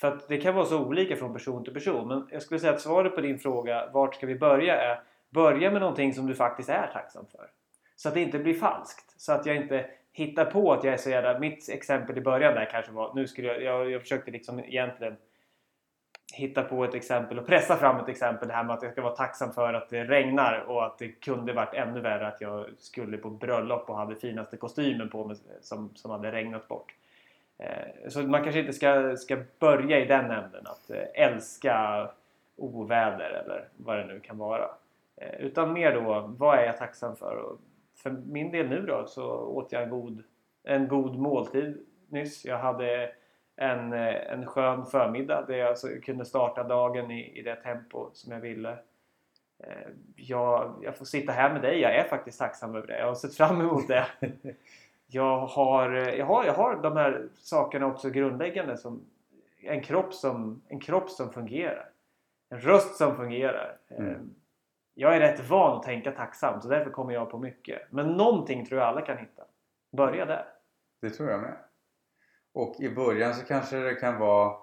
För 0.00 0.08
att 0.08 0.28
det 0.28 0.36
kan 0.36 0.54
vara 0.54 0.64
så 0.64 0.86
olika 0.86 1.16
från 1.16 1.32
person 1.32 1.64
till 1.64 1.74
person. 1.74 2.08
Men 2.08 2.28
jag 2.30 2.42
skulle 2.42 2.60
säga 2.60 2.72
att 2.72 2.80
svaret 2.80 3.14
på 3.14 3.20
din 3.20 3.38
fråga 3.38 3.90
vart 3.92 4.14
ska 4.14 4.26
vi 4.26 4.38
börja 4.38 4.76
är 4.76 5.02
börja 5.30 5.70
med 5.70 5.80
någonting 5.80 6.14
som 6.14 6.26
du 6.26 6.34
faktiskt 6.34 6.68
är 6.68 6.90
tacksam 6.92 7.26
för. 7.26 7.50
Så 7.96 8.08
att 8.08 8.14
det 8.14 8.20
inte 8.20 8.38
blir 8.38 8.54
falskt. 8.54 9.20
Så 9.20 9.32
att 9.32 9.46
jag 9.46 9.56
inte 9.56 9.90
hittar 10.18 10.44
på 10.44 10.72
att 10.72 10.84
jag 10.84 10.94
är 10.94 10.98
så 10.98 11.10
jävla... 11.10 11.38
Mitt 11.38 11.68
exempel 11.68 12.18
i 12.18 12.20
början 12.20 12.54
där 12.54 12.64
kanske 12.64 12.92
var... 12.92 13.12
Nu 13.14 13.26
skulle 13.26 13.48
jag, 13.48 13.62
jag, 13.62 13.90
jag 13.90 14.00
försökte 14.02 14.30
liksom 14.30 14.60
egentligen 14.60 15.16
hitta 16.34 16.62
på 16.62 16.84
ett 16.84 16.94
exempel 16.94 17.38
och 17.38 17.46
pressa 17.46 17.76
fram 17.76 18.00
ett 18.00 18.08
exempel. 18.08 18.48
Det 18.48 18.54
här 18.54 18.64
med 18.64 18.74
att 18.74 18.82
jag 18.82 18.92
ska 18.92 19.02
vara 19.02 19.16
tacksam 19.16 19.52
för 19.52 19.74
att 19.74 19.90
det 19.90 20.04
regnar 20.04 20.64
och 20.66 20.86
att 20.86 20.98
det 20.98 21.08
kunde 21.08 21.52
varit 21.52 21.74
ännu 21.74 22.00
värre 22.00 22.26
att 22.26 22.40
jag 22.40 22.66
skulle 22.78 23.16
på 23.16 23.30
bröllop 23.30 23.90
och 23.90 23.96
hade 23.96 24.14
finaste 24.14 24.56
kostymen 24.56 25.08
på 25.08 25.24
mig 25.24 25.36
som, 25.60 25.90
som 25.94 26.10
hade 26.10 26.32
regnat 26.32 26.68
bort. 26.68 26.94
Eh, 27.58 28.08
så 28.08 28.20
man 28.20 28.42
kanske 28.42 28.60
inte 28.60 28.72
ska, 28.72 29.16
ska 29.16 29.36
börja 29.58 29.98
i 29.98 30.04
den 30.04 30.30
änden 30.30 30.66
att 30.66 30.90
eh, 30.90 31.24
älska 31.24 32.08
oväder 32.56 33.30
eller 33.44 33.68
vad 33.76 33.96
det 33.98 34.04
nu 34.04 34.20
kan 34.20 34.38
vara. 34.38 34.70
Eh, 35.16 35.40
utan 35.40 35.72
mer 35.72 35.94
då, 35.94 36.34
vad 36.38 36.58
är 36.58 36.64
jag 36.64 36.78
tacksam 36.78 37.16
för? 37.16 37.36
Och 37.36 37.58
för 38.02 38.10
min 38.10 38.50
del 38.50 38.68
nu 38.68 38.86
då 38.86 39.06
så 39.06 39.30
åt 39.30 39.72
jag 39.72 39.82
en 39.82 39.90
god, 39.90 40.22
en 40.62 40.88
god 40.88 41.18
måltid 41.18 41.86
nyss. 42.08 42.44
Jag 42.44 42.58
hade 42.58 43.10
en, 43.56 43.92
en 43.92 44.46
skön 44.46 44.86
förmiddag 44.86 45.44
där 45.48 45.56
jag 45.56 45.68
alltså 45.68 45.88
kunde 46.02 46.24
starta 46.24 46.64
dagen 46.64 47.10
i, 47.10 47.38
i 47.38 47.42
det 47.42 47.56
tempo 47.56 48.10
som 48.12 48.32
jag 48.32 48.40
ville. 48.40 48.78
Jag, 50.16 50.74
jag 50.82 50.96
får 50.96 51.04
sitta 51.04 51.32
här 51.32 51.52
med 51.52 51.62
dig. 51.62 51.80
Jag 51.80 51.94
är 51.94 52.08
faktiskt 52.08 52.38
tacksam 52.38 52.74
över 52.74 52.86
det. 52.86 52.98
Jag 52.98 53.06
har 53.06 53.14
sett 53.14 53.34
fram 53.34 53.60
emot 53.60 53.88
det. 53.88 54.06
Jag 55.10 55.46
har, 55.46 55.90
jag 55.90 56.26
har, 56.26 56.44
jag 56.44 56.54
har 56.54 56.82
de 56.82 56.96
här 56.96 57.28
sakerna 57.34 57.86
också 57.86 58.10
grundläggande 58.10 58.76
som 58.76 59.00
en 59.60 59.82
kropp 59.82 60.14
som, 60.14 60.62
en 60.68 60.80
kropp 60.80 61.10
som 61.10 61.32
fungerar. 61.32 61.88
En 62.48 62.60
röst 62.60 62.96
som 62.96 63.16
fungerar. 63.16 63.76
Mm. 63.88 64.34
Jag 65.00 65.16
är 65.16 65.20
rätt 65.20 65.48
van 65.48 65.76
att 65.76 65.82
tänka 65.82 66.12
tacksamt 66.12 66.62
så 66.62 66.68
därför 66.68 66.90
kommer 66.90 67.12
jag 67.12 67.30
på 67.30 67.38
mycket. 67.38 67.82
Men 67.90 68.06
någonting 68.06 68.66
tror 68.66 68.80
jag 68.80 68.88
alla 68.88 69.00
kan 69.00 69.18
hitta. 69.18 69.42
Börja 69.92 70.24
där. 70.24 70.46
Det 71.00 71.10
tror 71.10 71.30
jag 71.30 71.40
med. 71.40 71.56
Och 72.52 72.80
i 72.80 72.94
början 72.94 73.34
så 73.34 73.44
kanske 73.46 73.76
det 73.76 73.94
kan 73.94 74.18
vara 74.18 74.56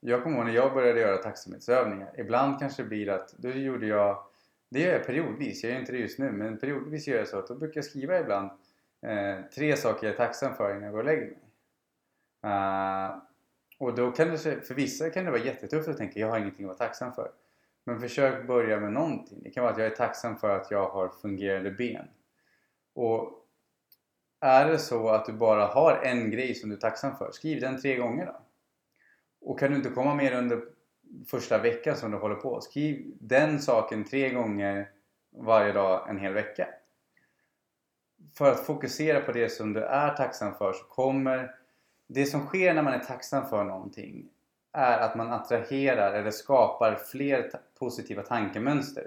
Jag 0.00 0.22
kommer 0.22 0.36
ihåg 0.36 0.46
när 0.46 0.52
jag 0.52 0.74
började 0.74 1.00
göra 1.00 1.16
tacksamhetsövningar. 1.16 2.20
Ibland 2.20 2.58
kanske 2.58 2.82
det 2.82 2.88
blir 2.88 3.08
att 3.08 3.32
då 3.38 3.48
gjorde 3.48 3.86
jag 3.86 4.24
Det 4.68 4.80
gör 4.80 4.92
jag 4.92 5.06
periodvis. 5.06 5.64
Jag 5.64 5.72
gör 5.72 5.80
inte 5.80 5.92
det 5.92 5.98
just 5.98 6.18
nu 6.18 6.32
men 6.32 6.58
periodvis 6.58 7.08
gör 7.08 7.18
jag 7.18 7.28
så 7.28 7.38
att 7.38 7.48
då 7.48 7.54
brukar 7.54 7.78
jag 7.78 7.84
skriva 7.84 8.20
ibland 8.20 8.50
eh, 9.02 9.44
tre 9.54 9.76
saker 9.76 10.06
jag 10.06 10.14
är 10.14 10.16
tacksam 10.16 10.54
för 10.54 10.70
innan 10.70 10.82
jag 10.82 10.92
går 10.92 10.98
och 10.98 11.04
lägger 11.04 11.26
mig. 11.26 11.36
Uh, 12.44 13.18
och 13.78 13.94
då 13.94 14.12
kan 14.12 14.28
det, 14.28 14.38
för 14.38 14.74
vissa 14.74 15.10
kan 15.10 15.24
det 15.24 15.30
vara 15.30 15.42
jättetufft 15.42 15.88
att 15.88 15.96
tänka 15.96 16.20
jag 16.20 16.28
har 16.28 16.38
ingenting 16.38 16.64
att 16.64 16.68
vara 16.68 16.88
tacksam 16.88 17.12
för. 17.12 17.30
Men 17.84 18.00
försök 18.00 18.46
börja 18.46 18.80
med 18.80 18.92
någonting. 18.92 19.40
Det 19.42 19.50
kan 19.50 19.62
vara 19.62 19.72
att 19.72 19.78
jag 19.78 19.86
är 19.86 19.96
tacksam 19.96 20.36
för 20.36 20.56
att 20.56 20.70
jag 20.70 20.88
har 20.88 21.08
fungerande 21.08 21.70
ben. 21.70 22.08
Och 22.94 23.46
är 24.40 24.70
det 24.70 24.78
så 24.78 25.08
att 25.08 25.26
du 25.26 25.32
bara 25.32 25.66
har 25.66 25.96
en 25.96 26.30
grej 26.30 26.54
som 26.54 26.70
du 26.70 26.76
är 26.76 26.80
tacksam 26.80 27.16
för, 27.16 27.32
skriv 27.32 27.60
den 27.60 27.80
tre 27.80 27.96
gånger 27.96 28.26
då. 28.26 28.40
Och 29.40 29.58
kan 29.58 29.70
du 29.70 29.76
inte 29.76 29.90
komma 29.90 30.14
mer 30.14 30.32
under 30.32 30.62
första 31.26 31.58
veckan 31.58 31.96
som 31.96 32.10
du 32.10 32.16
håller 32.16 32.34
på, 32.34 32.60
skriv 32.60 33.16
den 33.20 33.58
saken 33.58 34.04
tre 34.04 34.30
gånger 34.30 34.90
varje 35.30 35.72
dag 35.72 36.10
en 36.10 36.18
hel 36.18 36.32
vecka 36.32 36.68
för 38.34 38.50
att 38.50 38.66
fokusera 38.66 39.20
på 39.20 39.32
det 39.32 39.48
som 39.48 39.72
du 39.72 39.84
är 39.84 40.14
tacksam 40.14 40.54
för 40.54 40.72
så 40.72 40.84
kommer 40.84 41.54
det 42.06 42.26
som 42.26 42.46
sker 42.46 42.74
när 42.74 42.82
man 42.82 42.92
är 42.92 42.98
tacksam 42.98 43.48
för 43.48 43.64
någonting 43.64 44.28
är 44.72 44.98
att 44.98 45.16
man 45.16 45.32
attraherar 45.32 46.12
eller 46.12 46.30
skapar 46.30 46.94
fler 46.94 47.50
positiva 47.78 48.22
tankemönster. 48.22 49.04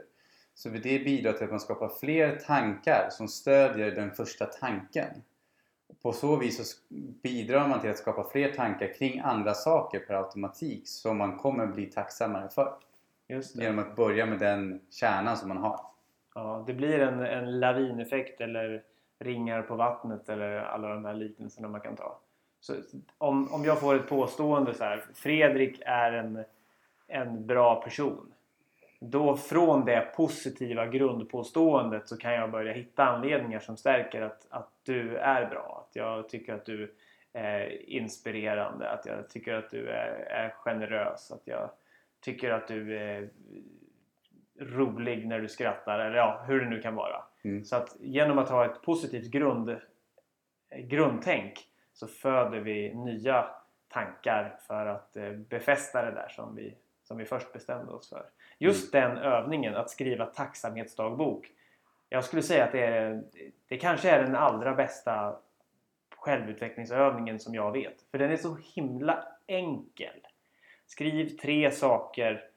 Så 0.53 0.69
det 0.69 1.05
bidrar 1.05 1.33
till 1.33 1.43
att 1.43 1.49
man 1.49 1.59
skapar 1.59 1.89
fler 1.99 2.35
tankar 2.35 3.07
som 3.11 3.27
stödjer 3.27 3.91
den 3.91 4.11
första 4.11 4.45
tanken. 4.45 5.23
På 6.01 6.13
så 6.13 6.35
vis 6.35 6.71
så 6.71 6.77
bidrar 7.23 7.67
man 7.67 7.81
till 7.81 7.89
att 7.89 7.97
skapa 7.97 8.29
fler 8.29 8.51
tankar 8.51 8.93
kring 8.93 9.19
andra 9.19 9.53
saker 9.53 9.99
per 9.99 10.13
automatik 10.13 10.87
som 10.87 11.17
man 11.17 11.37
kommer 11.37 11.67
bli 11.67 11.85
tacksammare 11.85 12.49
för. 12.49 12.73
Genom 13.53 13.79
att 13.79 13.95
börja 13.95 14.25
med 14.25 14.39
den 14.39 14.81
kärnan 14.89 15.37
som 15.37 15.49
man 15.49 15.57
har. 15.57 15.79
Ja, 16.35 16.63
det 16.67 16.73
blir 16.73 16.99
en, 16.99 17.19
en 17.19 17.59
lavineffekt 17.59 18.41
eller 18.41 18.83
ringar 19.19 19.61
på 19.61 19.75
vattnet 19.75 20.29
eller 20.29 20.55
alla 20.55 20.87
de 20.87 21.05
här 21.05 21.13
liknelserna 21.13 21.67
man 21.67 21.81
kan 21.81 21.95
ta. 21.95 22.19
Så 22.63 22.75
om, 23.17 23.53
om 23.53 23.65
jag 23.65 23.79
får 23.79 23.95
ett 23.95 24.07
påstående 24.07 24.73
så 24.73 24.83
här, 24.83 25.03
Fredrik 25.13 25.81
är 25.85 26.13
en, 26.13 26.43
en 27.07 27.47
bra 27.47 27.81
person. 27.81 28.33
Då 28.99 29.37
från 29.37 29.85
det 29.85 30.13
positiva 30.15 30.87
grundpåståendet 30.87 32.07
så 32.07 32.17
kan 32.17 32.33
jag 32.33 32.51
börja 32.51 32.73
hitta 32.73 33.03
anledningar 33.03 33.59
som 33.59 33.77
stärker 33.77 34.21
att, 34.21 34.47
att 34.49 34.69
du 34.83 35.17
är 35.17 35.49
bra. 35.49 35.85
Att 35.87 35.95
jag 35.95 36.29
tycker 36.29 36.53
att 36.53 36.65
du 36.65 36.95
är 37.33 37.89
inspirerande, 37.89 38.89
att 38.89 39.05
jag 39.05 39.29
tycker 39.29 39.53
att 39.53 39.69
du 39.69 39.89
är, 39.89 40.25
är 40.29 40.49
generös, 40.49 41.31
att 41.31 41.47
jag 41.47 41.69
tycker 42.21 42.51
att 42.51 42.67
du 42.67 42.97
är 42.97 43.29
rolig 44.59 45.27
när 45.27 45.39
du 45.39 45.47
skrattar 45.47 45.99
eller 45.99 46.17
ja, 46.17 46.43
hur 46.47 46.61
det 46.61 46.69
nu 46.69 46.81
kan 46.81 46.95
vara. 46.95 47.23
Mm. 47.43 47.63
Så 47.63 47.75
att 47.75 47.97
genom 47.99 48.37
att 48.37 48.49
ha 48.49 48.65
ett 48.65 48.81
positivt 48.81 49.31
grund, 49.31 49.77
grundtänk 50.77 51.69
så 51.93 52.07
föder 52.07 52.59
vi 52.59 52.93
nya 52.93 53.45
tankar 53.87 54.59
för 54.67 54.85
att 54.85 55.15
eh, 55.15 55.31
befästa 55.31 56.01
det 56.01 56.11
där 56.11 56.29
som 56.29 56.55
vi, 56.55 56.77
som 57.03 57.17
vi 57.17 57.25
först 57.25 57.53
bestämde 57.53 57.91
oss 57.91 58.09
för. 58.09 58.25
Just 58.57 58.93
mm. 58.93 59.09
den 59.09 59.17
övningen, 59.17 59.75
att 59.75 59.89
skriva 59.89 60.25
tacksamhetsdagbok. 60.25 61.51
Jag 62.09 62.23
skulle 62.23 62.41
säga 62.41 62.65
att 62.65 62.71
det, 62.71 62.85
är, 62.85 63.23
det 63.67 63.77
kanske 63.77 64.09
är 64.09 64.23
den 64.23 64.35
allra 64.35 64.73
bästa 64.73 65.39
självutvecklingsövningen 66.17 67.39
som 67.39 67.55
jag 67.55 67.71
vet. 67.71 68.01
För 68.11 68.17
den 68.17 68.31
är 68.31 68.37
så 68.37 68.57
himla 68.75 69.27
enkel. 69.47 70.19
Skriv 70.85 71.27
tre 71.37 71.71
saker 71.71 72.49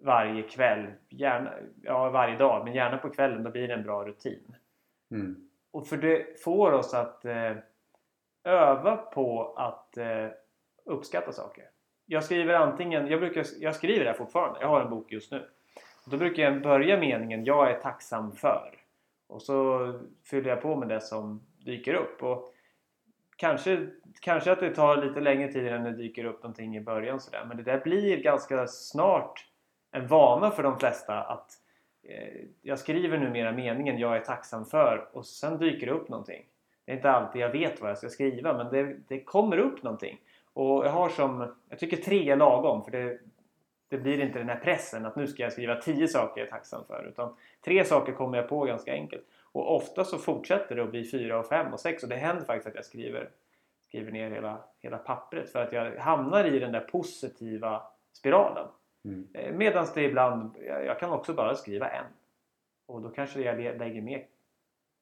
varje 0.00 0.42
kväll. 0.42 0.86
Gärna, 1.08 1.52
ja, 1.82 2.10
varje 2.10 2.36
dag, 2.36 2.64
men 2.64 2.74
gärna 2.74 2.98
på 2.98 3.10
kvällen. 3.10 3.42
Då 3.42 3.50
blir 3.50 3.68
det 3.68 3.74
en 3.74 3.82
bra 3.82 4.04
rutin. 4.04 4.56
Mm. 5.10 5.48
och 5.70 5.86
för 5.86 5.96
det 5.96 6.42
får 6.42 6.72
oss 6.72 6.94
att 6.94 7.24
eh, 7.24 7.52
öva 8.44 8.96
på 8.96 9.54
att 9.56 9.96
eh, 9.96 10.28
uppskatta 10.84 11.32
saker. 11.32 11.64
Jag 12.06 12.24
skriver 12.24 12.54
antingen, 12.54 13.06
jag, 13.06 13.20
brukar, 13.20 13.46
jag 13.60 13.74
skriver 13.74 14.04
det 14.04 14.10
här 14.10 14.18
fortfarande, 14.18 14.60
jag 14.60 14.68
har 14.68 14.80
en 14.80 14.90
bok 14.90 15.12
just 15.12 15.32
nu. 15.32 15.48
Då 16.06 16.16
brukar 16.16 16.42
jag 16.42 16.62
börja 16.62 16.98
meningen 16.98 17.44
jag 17.44 17.70
är 17.70 17.80
tacksam 17.80 18.32
för. 18.32 18.78
Och 19.26 19.42
så 19.42 19.92
fyller 20.30 20.50
jag 20.50 20.62
på 20.62 20.76
med 20.76 20.88
det 20.88 21.00
som 21.00 21.46
dyker 21.64 21.94
upp. 21.94 22.22
Och 22.22 22.52
kanske, 23.36 23.88
kanske 24.20 24.52
att 24.52 24.60
det 24.60 24.74
tar 24.74 24.96
lite 24.96 25.20
längre 25.20 25.52
tid 25.52 25.66
innan 25.66 25.84
det 25.84 25.96
dyker 25.96 26.24
upp 26.24 26.42
någonting 26.42 26.76
i 26.76 26.80
början 26.80 27.20
sådär. 27.20 27.44
Men 27.48 27.56
det 27.56 27.62
där 27.62 27.80
blir 27.80 28.22
ganska 28.22 28.66
snart 28.66 29.46
en 29.92 30.06
vana 30.06 30.50
för 30.50 30.62
de 30.62 30.78
flesta 30.78 31.22
att 31.22 31.50
eh, 32.08 32.44
jag 32.62 32.78
skriver 32.78 33.18
numera 33.18 33.52
meningen 33.52 33.98
jag 33.98 34.16
är 34.16 34.20
tacksam 34.20 34.64
för 34.64 35.08
och 35.12 35.26
sen 35.26 35.58
dyker 35.58 35.86
det 35.86 35.92
upp 35.92 36.08
någonting. 36.08 36.44
Det 36.92 36.96
är 36.96 36.98
inte 36.98 37.10
alltid 37.10 37.42
jag 37.42 37.48
vet 37.50 37.80
vad 37.80 37.90
jag 37.90 37.98
ska 37.98 38.08
skriva 38.08 38.56
men 38.56 38.72
det, 38.72 38.96
det 39.08 39.20
kommer 39.20 39.58
upp 39.58 39.82
någonting. 39.82 40.20
Och 40.52 40.86
jag 40.86 40.90
har 40.90 41.08
som, 41.08 41.54
jag 41.68 41.78
tycker 41.78 41.96
tre 41.96 42.30
är 42.30 42.36
lagom 42.36 42.84
för 42.84 42.90
det, 42.90 43.18
det 43.88 43.98
blir 43.98 44.20
inte 44.20 44.38
den 44.38 44.48
här 44.48 44.60
pressen 44.60 45.06
att 45.06 45.16
nu 45.16 45.26
ska 45.26 45.42
jag 45.42 45.52
skriva 45.52 45.76
tio 45.76 46.08
saker 46.08 46.40
jag 46.40 46.46
är 46.46 46.50
tacksam 46.50 46.84
för. 46.84 47.06
Utan 47.08 47.36
tre 47.64 47.84
saker 47.84 48.12
kommer 48.12 48.38
jag 48.38 48.48
på 48.48 48.64
ganska 48.64 48.92
enkelt. 48.92 49.24
Och 49.52 49.76
ofta 49.76 50.04
så 50.04 50.18
fortsätter 50.18 50.76
det 50.76 50.82
att 50.82 50.90
bli 50.90 51.10
fyra 51.10 51.38
och 51.38 51.46
fem 51.46 51.72
och 51.72 51.80
sex 51.80 52.02
och 52.02 52.08
det 52.08 52.16
händer 52.16 52.44
faktiskt 52.44 52.66
att 52.68 52.74
jag 52.74 52.84
skriver, 52.84 53.30
skriver 53.88 54.12
ner 54.12 54.30
hela, 54.30 54.58
hela 54.80 54.98
pappret 54.98 55.52
för 55.52 55.62
att 55.62 55.72
jag 55.72 55.96
hamnar 55.96 56.44
i 56.44 56.58
den 56.58 56.72
där 56.72 56.80
positiva 56.80 57.82
spiralen. 58.12 58.66
Mm. 59.04 59.28
Eh, 59.34 59.52
Medan 59.52 59.86
det 59.94 60.02
ibland, 60.02 60.56
jag 60.66 60.98
kan 60.98 61.10
också 61.10 61.34
bara 61.34 61.54
skriva 61.54 61.88
en. 61.88 62.04
Och 62.86 63.00
då 63.00 63.08
kanske 63.08 63.40
jag 63.40 63.60
lä- 63.60 63.78
lägger 63.78 64.02
mer 64.02 64.26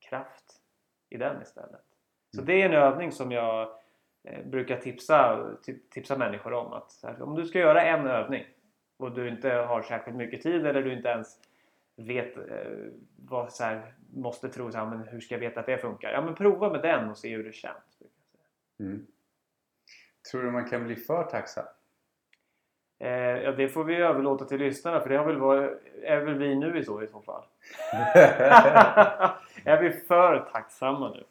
kraft 0.08 0.59
i 1.10 1.16
den 1.16 1.42
istället. 1.42 1.80
Så 2.34 2.40
Mm. 2.40 2.46
det 2.46 2.62
är 2.62 2.66
en 2.66 2.74
övning 2.74 3.12
som 3.12 3.32
jag 3.32 3.68
eh, 4.24 4.44
brukar 4.46 4.76
tipsa, 4.76 5.36
ti- 5.66 5.80
tipsa 5.90 6.16
människor 6.18 6.52
om. 6.52 6.72
Att 6.72 7.20
om 7.20 7.34
du 7.34 7.44
ska 7.46 7.58
göra 7.58 7.82
en 7.82 8.06
övning 8.06 8.44
och 8.96 9.12
du 9.12 9.28
inte 9.28 9.50
har 9.50 9.82
särskilt 9.82 10.16
mycket 10.16 10.42
tid 10.42 10.66
eller 10.66 10.82
du 10.82 10.92
inte 10.92 11.08
ens 11.08 11.38
vet 11.96 12.36
eh, 12.36 12.42
vad 13.28 13.52
så 13.52 13.64
här, 13.64 13.94
måste 14.14 14.48
tro 14.48 14.72
så 14.72 14.78
här, 14.78 14.86
men 14.86 15.08
hur 15.08 15.20
ska 15.20 15.34
jag 15.34 15.40
veta 15.40 15.60
att 15.60 15.66
det 15.66 15.78
funkar? 15.78 16.12
Ja 16.12 16.20
men 16.22 16.34
prova 16.34 16.70
med 16.72 16.82
den 16.82 17.10
och 17.10 17.18
se 17.18 17.36
hur 17.36 17.44
det 17.44 17.52
känns. 17.52 18.02
Mm. 18.80 19.06
Tror 20.30 20.42
du 20.42 20.50
man 20.50 20.68
kan 20.68 20.84
bli 20.84 20.96
för 20.96 21.24
tacksam? 21.24 21.64
Eh, 22.98 23.10
ja, 23.12 23.52
det 23.52 23.68
får 23.68 23.84
vi 23.84 23.96
överlåta 23.96 24.44
till 24.44 24.58
lyssnarna 24.58 25.00
för 25.00 25.08
det 25.08 25.16
har 25.16 25.24
väl 25.24 25.36
varit, 25.38 25.82
är 26.02 26.20
väl 26.20 26.34
vi 26.38 26.54
nu 26.54 26.78
i 26.78 26.84
så 26.84 27.02
i 27.02 27.06
så 27.06 27.20
fall. 27.20 27.44
är 29.64 29.82
vi 29.82 29.90
för 29.92 30.50
tacksamma 30.52 31.10
nu? 31.10 31.24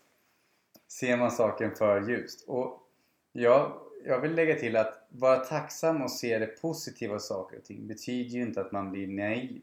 Ser 0.88 1.18
man 1.18 1.32
saken 1.32 1.76
för 1.76 2.10
ljust? 2.10 2.50
Och 2.50 2.90
jag, 3.32 3.72
jag 4.06 4.20
vill 4.20 4.36
lägga 4.36 4.56
till 4.56 4.76
att 4.78 5.08
vara 5.10 5.38
tacksam 5.38 6.02
och 6.02 6.12
se 6.12 6.40
det 6.40 6.62
positiva 6.62 7.16
i 7.16 7.20
saker 7.20 7.58
och 7.58 7.64
ting 7.64 7.88
betyder 7.88 8.30
ju 8.30 8.42
inte 8.42 8.62
att 8.62 8.72
man 8.72 8.92
blir 8.92 9.08
naiv. 9.08 9.62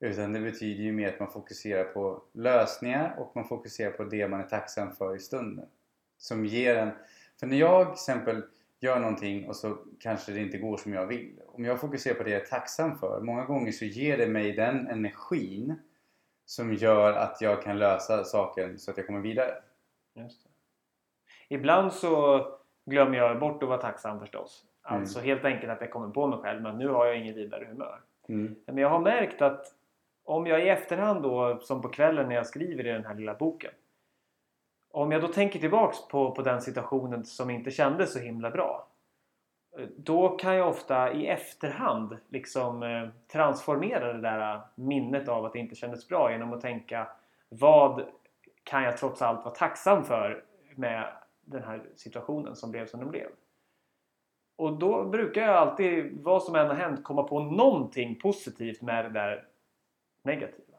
Utan 0.00 0.32
det 0.32 0.40
betyder 0.40 0.82
ju 0.82 0.92
mer 0.92 1.08
att 1.08 1.20
man 1.20 1.30
fokuserar 1.30 1.84
på 1.84 2.22
lösningar 2.32 3.14
och 3.18 3.36
man 3.36 3.44
fokuserar 3.44 3.90
på 3.90 4.04
det 4.04 4.28
man 4.28 4.40
är 4.40 4.46
tacksam 4.46 4.92
för 4.92 5.16
i 5.16 5.18
stunden. 5.18 5.66
Som 6.18 6.44
ger 6.44 6.76
en... 6.76 6.90
För 7.40 7.46
när 7.46 7.56
jag 7.56 7.86
till 7.86 7.92
exempel 7.92 8.42
gör 8.80 9.00
någonting 9.00 9.48
och 9.48 9.56
så 9.56 9.78
kanske 10.00 10.32
det 10.32 10.40
inte 10.40 10.58
går 10.58 10.76
som 10.76 10.92
jag 10.92 11.06
vill. 11.06 11.40
Om 11.46 11.64
jag 11.64 11.80
fokuserar 11.80 12.14
på 12.14 12.22
det 12.22 12.30
jag 12.30 12.42
är 12.42 12.46
tacksam 12.46 12.98
för, 12.98 13.20
många 13.20 13.44
gånger 13.44 13.72
så 13.72 13.84
ger 13.84 14.18
det 14.18 14.26
mig 14.26 14.52
den 14.52 14.86
energin 14.86 15.74
som 16.46 16.74
gör 16.74 17.12
att 17.12 17.40
jag 17.40 17.62
kan 17.62 17.78
lösa 17.78 18.24
saken 18.24 18.78
så 18.78 18.90
att 18.90 18.96
jag 18.96 19.06
kommer 19.06 19.20
vidare. 19.20 19.54
Ibland 21.48 21.92
så 21.92 22.46
glömmer 22.86 23.18
jag 23.18 23.40
bort 23.40 23.62
att 23.62 23.68
vara 23.68 23.80
tacksam 23.80 24.20
förstås. 24.20 24.64
Mm. 24.88 25.00
Alltså 25.00 25.20
helt 25.20 25.44
enkelt 25.44 25.72
att 25.72 25.80
jag 25.80 25.90
kommer 25.90 26.08
på 26.08 26.26
mig 26.26 26.38
själv 26.38 26.62
men 26.62 26.78
nu 26.78 26.88
har 26.88 27.06
jag 27.06 27.18
ingen 27.18 27.34
vidare 27.34 27.64
humör. 27.64 28.00
Mm. 28.28 28.56
Men 28.66 28.78
jag 28.78 28.88
har 28.88 29.00
märkt 29.00 29.42
att 29.42 29.66
om 30.24 30.46
jag 30.46 30.64
i 30.64 30.68
efterhand 30.68 31.22
då, 31.22 31.60
som 31.60 31.82
på 31.82 31.88
kvällen 31.88 32.28
när 32.28 32.34
jag 32.34 32.46
skriver 32.46 32.86
i 32.86 32.92
den 32.92 33.04
här 33.04 33.14
lilla 33.14 33.34
boken. 33.34 33.70
Om 34.90 35.12
jag 35.12 35.22
då 35.22 35.28
tänker 35.28 35.60
tillbaks 35.60 36.08
på, 36.08 36.30
på 36.30 36.42
den 36.42 36.60
situationen 36.60 37.24
som 37.24 37.50
inte 37.50 37.70
kändes 37.70 38.12
så 38.12 38.18
himla 38.18 38.50
bra. 38.50 38.88
Eh, 39.78 39.86
Då 39.96 40.28
kan 40.28 40.54
jag 40.54 40.68
ofta 40.68 41.12
i 41.12 41.26
efterhand 41.26 42.16
liksom 42.28 42.82
eh, 42.82 43.08
transformera 43.32 44.12
det 44.12 44.20
där 44.20 44.60
minnet 44.74 45.28
av 45.28 45.44
att 45.44 45.52
det 45.52 45.58
inte 45.58 45.74
kändes 45.74 46.08
bra 46.08 46.32
genom 46.32 46.52
att 46.52 46.60
tänka 46.60 47.08
vad 47.48 48.04
kan 48.64 48.82
jag 48.82 48.96
trots 48.96 49.22
allt 49.22 49.44
vara 49.44 49.54
tacksam 49.54 50.04
för 50.04 50.44
med 50.74 51.12
den 51.40 51.62
här 51.62 51.82
situationen 51.96 52.56
som 52.56 52.70
blev 52.70 52.86
som 52.86 53.00
den 53.00 53.10
blev. 53.10 53.28
Och 54.56 54.78
då 54.78 55.04
brukar 55.04 55.42
jag 55.42 55.56
alltid, 55.56 56.18
vad 56.22 56.42
som 56.42 56.54
än 56.54 56.66
har 56.66 56.74
hänt, 56.74 57.04
komma 57.04 57.22
på 57.22 57.40
någonting 57.40 58.18
positivt 58.18 58.82
med 58.82 59.04
det 59.04 59.10
där 59.10 59.48
negativa. 60.22 60.78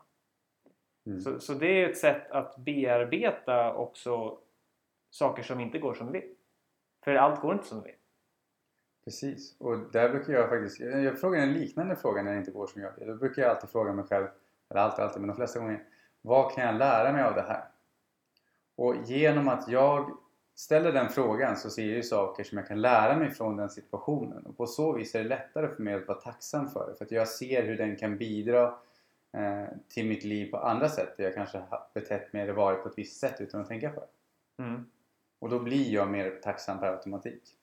Mm. 1.05 1.19
Så, 1.19 1.39
så 1.39 1.53
det 1.53 1.67
är 1.67 1.89
ett 1.89 1.97
sätt 1.97 2.31
att 2.31 2.57
bearbeta 2.57 3.73
också 3.73 4.37
saker 5.09 5.43
som 5.43 5.59
inte 5.59 5.79
går 5.79 5.93
som 5.93 6.11
vi 6.11 6.19
vill. 6.19 6.29
För 7.03 7.15
allt 7.15 7.41
går 7.41 7.53
inte 7.53 7.65
som 7.65 7.81
vi 7.81 7.91
vill. 7.91 7.99
Precis, 9.05 9.55
och 9.59 9.77
där 9.91 10.09
brukar 10.09 10.33
jag 10.33 10.49
faktiskt, 10.49 10.79
jag 10.79 11.19
frågar 11.19 11.41
en 11.41 11.53
liknande 11.53 11.95
fråga 11.95 12.23
när 12.23 12.31
det 12.31 12.37
inte 12.37 12.51
går 12.51 12.67
som 12.67 12.81
jag 12.81 12.91
vill. 12.97 13.07
Då 13.07 13.15
brukar 13.15 13.41
jag 13.41 13.51
alltid 13.51 13.69
fråga 13.69 13.93
mig 13.93 14.05
själv, 14.05 14.27
eller 14.69 14.81
alltid, 14.81 15.05
alltid, 15.05 15.21
men 15.21 15.27
de 15.27 15.35
flesta 15.35 15.59
gånger, 15.59 15.83
vad 16.21 16.55
kan 16.55 16.65
jag 16.65 16.75
lära 16.75 17.11
mig 17.11 17.23
av 17.23 17.35
det 17.35 17.41
här? 17.41 17.63
Och 18.75 18.95
genom 19.05 19.47
att 19.47 19.67
jag 19.67 20.17
ställer 20.55 20.91
den 20.91 21.09
frågan 21.09 21.57
så 21.57 21.69
ser 21.69 21.85
jag 21.85 21.95
ju 21.95 22.03
saker 22.03 22.43
som 22.43 22.57
jag 22.57 22.67
kan 22.67 22.81
lära 22.81 23.17
mig 23.17 23.31
från 23.31 23.57
den 23.57 23.69
situationen. 23.69 24.45
Och 24.45 24.57
på 24.57 24.67
så 24.67 24.93
vis 24.93 25.15
är 25.15 25.23
det 25.23 25.29
lättare 25.29 25.67
för 25.67 25.83
mig 25.83 25.93
att 25.93 26.07
vara 26.07 26.21
tacksam 26.21 26.69
för 26.69 26.89
det. 26.89 26.95
För 26.97 27.05
att 27.05 27.11
jag 27.11 27.27
ser 27.27 27.63
hur 27.63 27.77
den 27.77 27.95
kan 27.95 28.17
bidra 28.17 28.63
eh, 29.33 29.65
till 29.87 30.07
mitt 30.07 30.23
liv 30.23 30.51
på 30.51 30.57
andra 30.57 30.89
sätt. 30.89 31.17
Där 31.17 31.23
jag 31.23 31.33
kanske 31.33 31.57
har 31.57 31.87
betett 31.93 32.33
mig 32.33 32.41
eller 32.41 32.53
varit 32.53 32.83
på 32.83 32.89
ett 32.89 32.97
visst 32.97 33.19
sätt 33.19 33.41
utan 33.41 33.61
att 33.61 33.67
tänka 33.67 33.89
på 33.89 33.99
det. 33.99 34.63
Mm. 34.63 34.85
Och 35.39 35.49
då 35.49 35.59
blir 35.59 35.93
jag 35.93 36.09
mer 36.09 36.39
tacksam 36.43 36.79
per 36.79 36.87
automatik. 36.87 37.57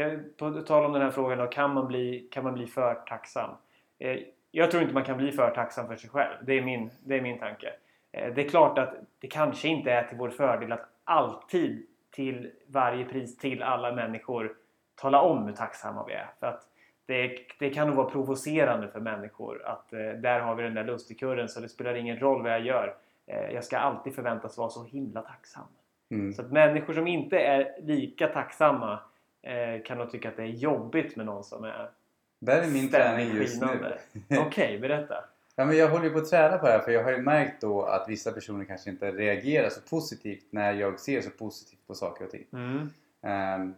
Jag, 0.00 0.36
på 0.36 0.50
tal 0.62 0.84
om 0.84 0.92
den 0.92 1.02
här 1.02 1.10
frågan 1.10 1.38
då, 1.38 1.46
kan 1.46 1.74
man 1.74 1.86
bli, 1.86 2.28
kan 2.30 2.44
man 2.44 2.54
bli 2.54 2.66
för 2.66 2.94
tacksam? 2.94 3.50
Eh, 3.98 4.18
jag 4.50 4.70
tror 4.70 4.82
inte 4.82 4.94
man 4.94 5.04
kan 5.04 5.16
bli 5.16 5.32
för 5.32 5.50
tacksam 5.50 5.86
för 5.86 5.96
sig 5.96 6.10
själv. 6.10 6.34
Det 6.46 6.58
är 6.58 6.62
min, 6.62 6.90
det 7.04 7.16
är 7.16 7.20
min 7.20 7.38
tanke. 7.38 7.72
Eh, 8.12 8.34
det 8.34 8.44
är 8.44 8.48
klart 8.48 8.78
att 8.78 8.94
det 9.18 9.26
kanske 9.26 9.68
inte 9.68 9.90
är 9.90 10.02
till 10.02 10.18
vår 10.18 10.30
fördel 10.30 10.72
att 10.72 10.88
alltid 11.04 11.86
till 12.10 12.50
varje 12.66 13.04
pris 13.04 13.36
till 13.36 13.62
alla 13.62 13.92
människor 13.92 14.56
tala 14.94 15.20
om 15.20 15.44
hur 15.44 15.52
tacksamma 15.52 16.04
vi 16.06 16.12
är. 16.12 16.30
För 16.40 16.46
att 16.46 16.62
det, 17.06 17.38
det 17.58 17.70
kan 17.70 17.86
nog 17.86 17.96
vara 17.96 18.10
provocerande 18.10 18.88
för 18.88 19.00
människor 19.00 19.66
att 19.66 19.92
eh, 19.92 19.98
där 19.98 20.40
har 20.40 20.54
vi 20.54 20.62
den 20.62 20.74
där 20.74 20.84
lustigkurren 20.84 21.48
så 21.48 21.60
det 21.60 21.68
spelar 21.68 21.94
ingen 21.94 22.18
roll 22.18 22.42
vad 22.42 22.52
jag 22.52 22.64
gör. 22.64 22.96
Eh, 23.26 23.50
jag 23.50 23.64
ska 23.64 23.78
alltid 23.78 24.14
förväntas 24.14 24.58
vara 24.58 24.68
så 24.68 24.84
himla 24.84 25.22
tacksam. 25.22 25.64
Mm. 26.10 26.32
Så 26.32 26.42
att 26.42 26.52
människor 26.52 26.94
som 26.94 27.06
inte 27.06 27.38
är 27.38 27.76
lika 27.82 28.26
tacksamma 28.26 28.98
kan 29.84 29.98
nog 29.98 30.10
tycka 30.10 30.28
att 30.28 30.36
det 30.36 30.42
är 30.42 30.46
jobbigt 30.46 31.16
med 31.16 31.26
någon 31.26 31.44
som 31.44 31.64
är 31.64 31.90
Där 32.38 32.62
är 32.62 32.70
min 32.70 32.90
träning 32.90 33.36
just 33.36 33.62
nu. 33.62 33.96
Okej, 34.38 34.78
berätta. 34.78 35.24
Ja, 35.56 35.64
men 35.64 35.76
jag 35.76 35.88
håller 35.88 36.04
ju 36.04 36.10
på 36.10 36.18
att 36.18 36.30
träna 36.30 36.58
på 36.58 36.66
det 36.66 36.72
här 36.72 36.78
för 36.78 36.92
jag 36.92 37.04
har 37.04 37.10
ju 37.10 37.22
märkt 37.22 37.60
då 37.60 37.82
att 37.82 38.08
vissa 38.08 38.32
personer 38.32 38.64
kanske 38.64 38.90
inte 38.90 39.12
reagerar 39.12 39.68
så 39.68 39.80
positivt 39.80 40.44
när 40.50 40.72
jag 40.72 41.00
ser 41.00 41.20
så 41.20 41.30
positivt 41.30 41.86
på 41.86 41.94
saker 41.94 42.24
och 42.24 42.30
ting. 42.30 42.46
Mm. 42.52 42.90
Ehm, 43.22 43.74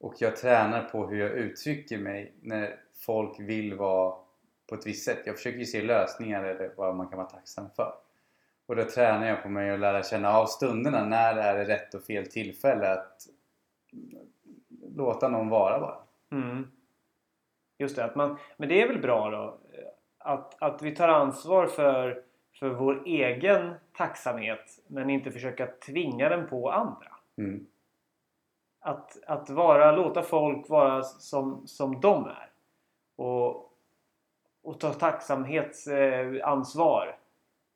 och 0.00 0.14
jag 0.18 0.36
tränar 0.36 0.82
på 0.82 1.06
hur 1.06 1.20
jag 1.20 1.30
uttrycker 1.30 1.98
mig 1.98 2.32
när 2.40 2.76
folk 2.96 3.40
vill 3.40 3.74
vara 3.74 4.14
på 4.68 4.74
ett 4.74 4.86
visst 4.86 5.04
sätt. 5.04 5.18
Jag 5.24 5.36
försöker 5.36 5.58
ju 5.58 5.66
se 5.66 5.82
lösningar 5.82 6.44
eller 6.44 6.70
vad 6.76 6.96
man 6.96 7.08
kan 7.08 7.18
vara 7.18 7.28
tacksam 7.28 7.70
för. 7.76 7.94
Och 8.66 8.76
då 8.76 8.84
tränar 8.84 9.26
jag 9.26 9.42
på 9.42 9.48
mig 9.48 9.70
att 9.70 9.80
lära 9.80 10.02
känna 10.02 10.32
av 10.38 10.46
stunderna. 10.46 11.04
När 11.04 11.36
är 11.36 11.58
det 11.58 11.64
rätt 11.64 11.94
och 11.94 12.02
fel 12.02 12.26
tillfälle 12.26 12.92
att 12.92 13.26
låta 14.96 15.28
någon 15.28 15.48
vara 15.48 15.80
bara. 15.80 15.98
Mm. 16.30 16.70
Just 17.78 17.96
det, 17.96 18.04
att 18.04 18.14
man, 18.14 18.38
men 18.56 18.68
det 18.68 18.82
är 18.82 18.88
väl 18.88 19.00
bra 19.00 19.30
då 19.30 19.58
att, 20.24 20.62
att 20.62 20.82
vi 20.82 20.94
tar 20.94 21.08
ansvar 21.08 21.66
för, 21.66 22.22
för 22.58 22.68
vår 22.68 23.02
egen 23.06 23.74
tacksamhet 23.96 24.80
men 24.86 25.10
inte 25.10 25.30
försöka 25.30 25.66
tvinga 25.66 26.28
den 26.28 26.48
på 26.48 26.70
andra. 26.70 27.16
Mm. 27.38 27.66
Att, 28.80 29.24
att 29.26 29.50
vara, 29.50 29.92
låta 29.92 30.22
folk 30.22 30.68
vara 30.68 31.02
som, 31.02 31.66
som 31.66 32.00
de 32.00 32.24
är. 32.24 32.50
Och, 33.16 33.72
och 34.62 34.80
ta 34.80 34.92
tacksamhetsansvar 34.92 37.16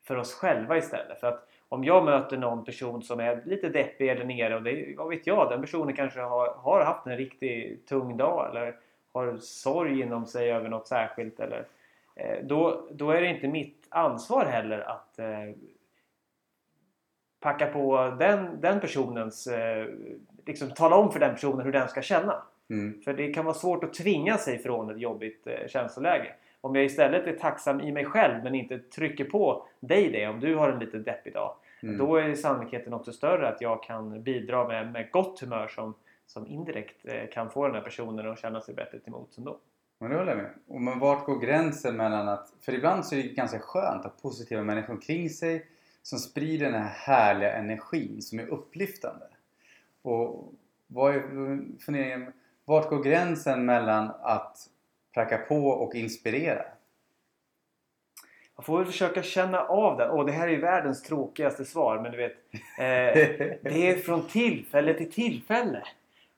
för 0.02 0.16
oss 0.16 0.34
själva 0.34 0.76
istället. 0.76 1.20
För 1.20 1.26
att 1.26 1.48
om 1.68 1.84
jag 1.84 2.04
möter 2.04 2.36
någon 2.36 2.64
person 2.64 3.02
som 3.02 3.20
är 3.20 3.42
lite 3.44 3.68
deppig 3.68 4.08
eller 4.08 4.24
nere 4.24 4.56
och 4.56 4.62
det, 4.62 4.94
vad 4.96 5.08
vet 5.08 5.26
jag, 5.26 5.50
den 5.50 5.60
personen 5.60 5.96
kanske 5.96 6.20
har, 6.20 6.54
har 6.54 6.84
haft 6.84 7.06
en 7.06 7.16
riktigt 7.16 7.86
tung 7.86 8.16
dag 8.16 8.50
eller 8.50 8.76
har 9.12 9.36
sorg 9.36 10.00
inom 10.00 10.26
sig 10.26 10.52
över 10.52 10.68
något 10.68 10.88
särskilt 10.88 11.40
eller 11.40 11.66
eh, 12.16 12.44
då, 12.44 12.88
då 12.90 13.10
är 13.10 13.20
det 13.20 13.28
inte 13.28 13.48
mitt 13.48 13.86
ansvar 13.88 14.44
heller 14.44 14.78
att 14.78 15.18
eh, 15.18 15.54
packa 17.40 17.66
på 17.66 18.16
den, 18.18 18.60
den 18.60 18.80
personens... 18.80 19.46
Eh, 19.46 19.86
liksom 20.46 20.70
tala 20.70 20.96
om 20.96 21.12
för 21.12 21.20
den 21.20 21.34
personen 21.34 21.66
hur 21.66 21.72
den 21.72 21.88
ska 21.88 22.02
känna. 22.02 22.42
Mm. 22.70 23.00
För 23.02 23.12
det 23.12 23.34
kan 23.34 23.44
vara 23.44 23.54
svårt 23.54 23.84
att 23.84 23.94
tvinga 23.94 24.38
sig 24.38 24.58
från 24.58 24.90
ett 24.90 25.00
jobbigt 25.00 25.46
eh, 25.46 25.68
känsloläge. 25.68 26.34
Om 26.66 26.74
jag 26.74 26.84
istället 26.84 27.26
är 27.26 27.32
tacksam 27.32 27.80
i 27.80 27.92
mig 27.92 28.04
själv 28.04 28.44
men 28.44 28.54
inte 28.54 28.78
trycker 28.78 29.24
på 29.24 29.66
dig 29.80 30.10
det 30.10 30.26
om 30.26 30.40
du 30.40 30.54
har 30.54 30.72
en 30.72 30.78
lite 30.78 30.98
deppig 30.98 31.32
dag. 31.32 31.54
Mm. 31.82 31.98
Då 31.98 32.16
är 32.16 32.34
sannolikheten 32.34 32.92
också 32.92 33.12
större 33.12 33.48
att 33.48 33.60
jag 33.60 33.82
kan 33.82 34.22
bidra 34.22 34.68
med, 34.68 34.92
med 34.92 35.10
gott 35.10 35.40
humör 35.40 35.68
som, 35.68 35.94
som 36.26 36.46
indirekt 36.46 36.96
eh, 37.04 37.28
kan 37.32 37.50
få 37.50 37.66
den 37.66 37.74
här 37.74 37.82
personen 37.82 38.30
att 38.30 38.38
känna 38.38 38.60
sig 38.60 38.74
bättre 38.74 38.98
till 38.98 39.12
mots 39.12 39.38
ändå. 39.38 39.58
Men 39.98 40.10
det 40.10 40.16
håller 40.16 40.30
jag 40.30 40.38
med. 40.38 40.50
Och 40.68 40.80
men 40.80 40.98
vart 40.98 41.26
går 41.26 41.38
gränsen 41.38 41.96
mellan 41.96 42.28
att... 42.28 42.52
För 42.60 42.74
ibland 42.74 43.06
så 43.06 43.14
är 43.14 43.22
det 43.22 43.28
ganska 43.28 43.58
skönt 43.58 44.06
att 44.06 44.12
ha 44.12 44.20
positiva 44.22 44.62
människor 44.62 44.94
omkring 44.94 45.30
sig 45.30 45.66
som 46.02 46.18
sprider 46.18 46.66
den 46.66 46.82
här 46.82 46.88
härliga 46.88 47.52
energin 47.52 48.22
som 48.22 48.38
är 48.38 48.46
upplyftande. 48.46 49.26
Och 50.02 50.52
vad 50.86 51.14
är 51.14 51.20
funderingen? 51.78 52.32
Vart 52.64 52.88
går 52.88 53.02
gränsen 53.02 53.66
mellan 53.66 54.10
att 54.22 54.70
pracka 55.16 55.38
på 55.38 55.68
och 55.68 55.94
inspirera? 55.94 56.62
Man 58.56 58.64
får 58.64 58.78
väl 58.78 58.86
försöka 58.86 59.22
känna 59.22 59.60
av 59.60 59.96
den. 59.96 60.10
Åh, 60.10 60.26
det 60.26 60.32
här 60.32 60.48
är 60.48 60.52
ju 60.52 60.60
världens 60.60 61.02
tråkigaste 61.02 61.64
svar 61.64 61.98
men 61.98 62.12
du 62.12 62.18
vet. 62.18 62.32
Eh, 62.78 63.14
det 63.62 63.90
är 63.90 63.96
från 63.96 64.26
tillfälle 64.26 64.94
till 64.94 65.12
tillfälle. 65.12 65.82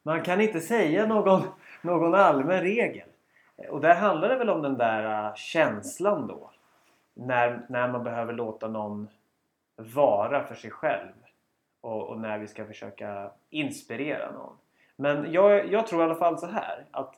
Man 0.02 0.22
kan 0.22 0.40
inte 0.40 0.60
säga 0.60 1.06
någon, 1.06 1.42
någon 1.82 2.14
allmän 2.14 2.60
regel. 2.60 3.08
Och 3.68 3.80
där 3.80 3.94
handlar 3.94 4.28
det 4.28 4.36
väl 4.36 4.50
om 4.50 4.62
den 4.62 4.78
där 4.78 5.28
uh, 5.28 5.34
känslan 5.34 6.26
då. 6.26 6.50
När, 7.14 7.60
när 7.68 7.88
man 7.88 8.04
behöver 8.04 8.32
låta 8.32 8.68
någon 8.68 9.08
vara 9.76 10.44
för 10.44 10.54
sig 10.54 10.70
själv. 10.70 11.12
Och, 11.80 12.08
och 12.08 12.20
när 12.20 12.38
vi 12.38 12.46
ska 12.46 12.66
försöka 12.66 13.30
inspirera 13.50 14.32
någon. 14.32 14.56
Men 14.96 15.32
jag, 15.32 15.72
jag 15.72 15.86
tror 15.86 16.00
i 16.00 16.04
alla 16.04 16.14
fall 16.14 16.38
så 16.38 16.46
här. 16.46 16.84
Att 16.90 17.14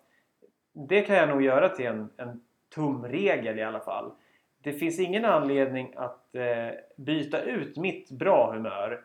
det 0.72 1.02
kan 1.02 1.16
jag 1.16 1.28
nog 1.28 1.42
göra 1.42 1.68
till 1.68 1.86
en, 1.86 2.10
en 2.16 2.40
tumregel 2.74 3.58
i 3.58 3.62
alla 3.62 3.80
fall. 3.80 4.12
Det 4.62 4.72
finns 4.72 4.98
ingen 4.98 5.24
anledning 5.24 5.94
att 5.96 6.34
eh, 6.34 6.78
byta 6.96 7.42
ut 7.42 7.76
mitt 7.76 8.10
bra 8.10 8.52
humör 8.52 9.04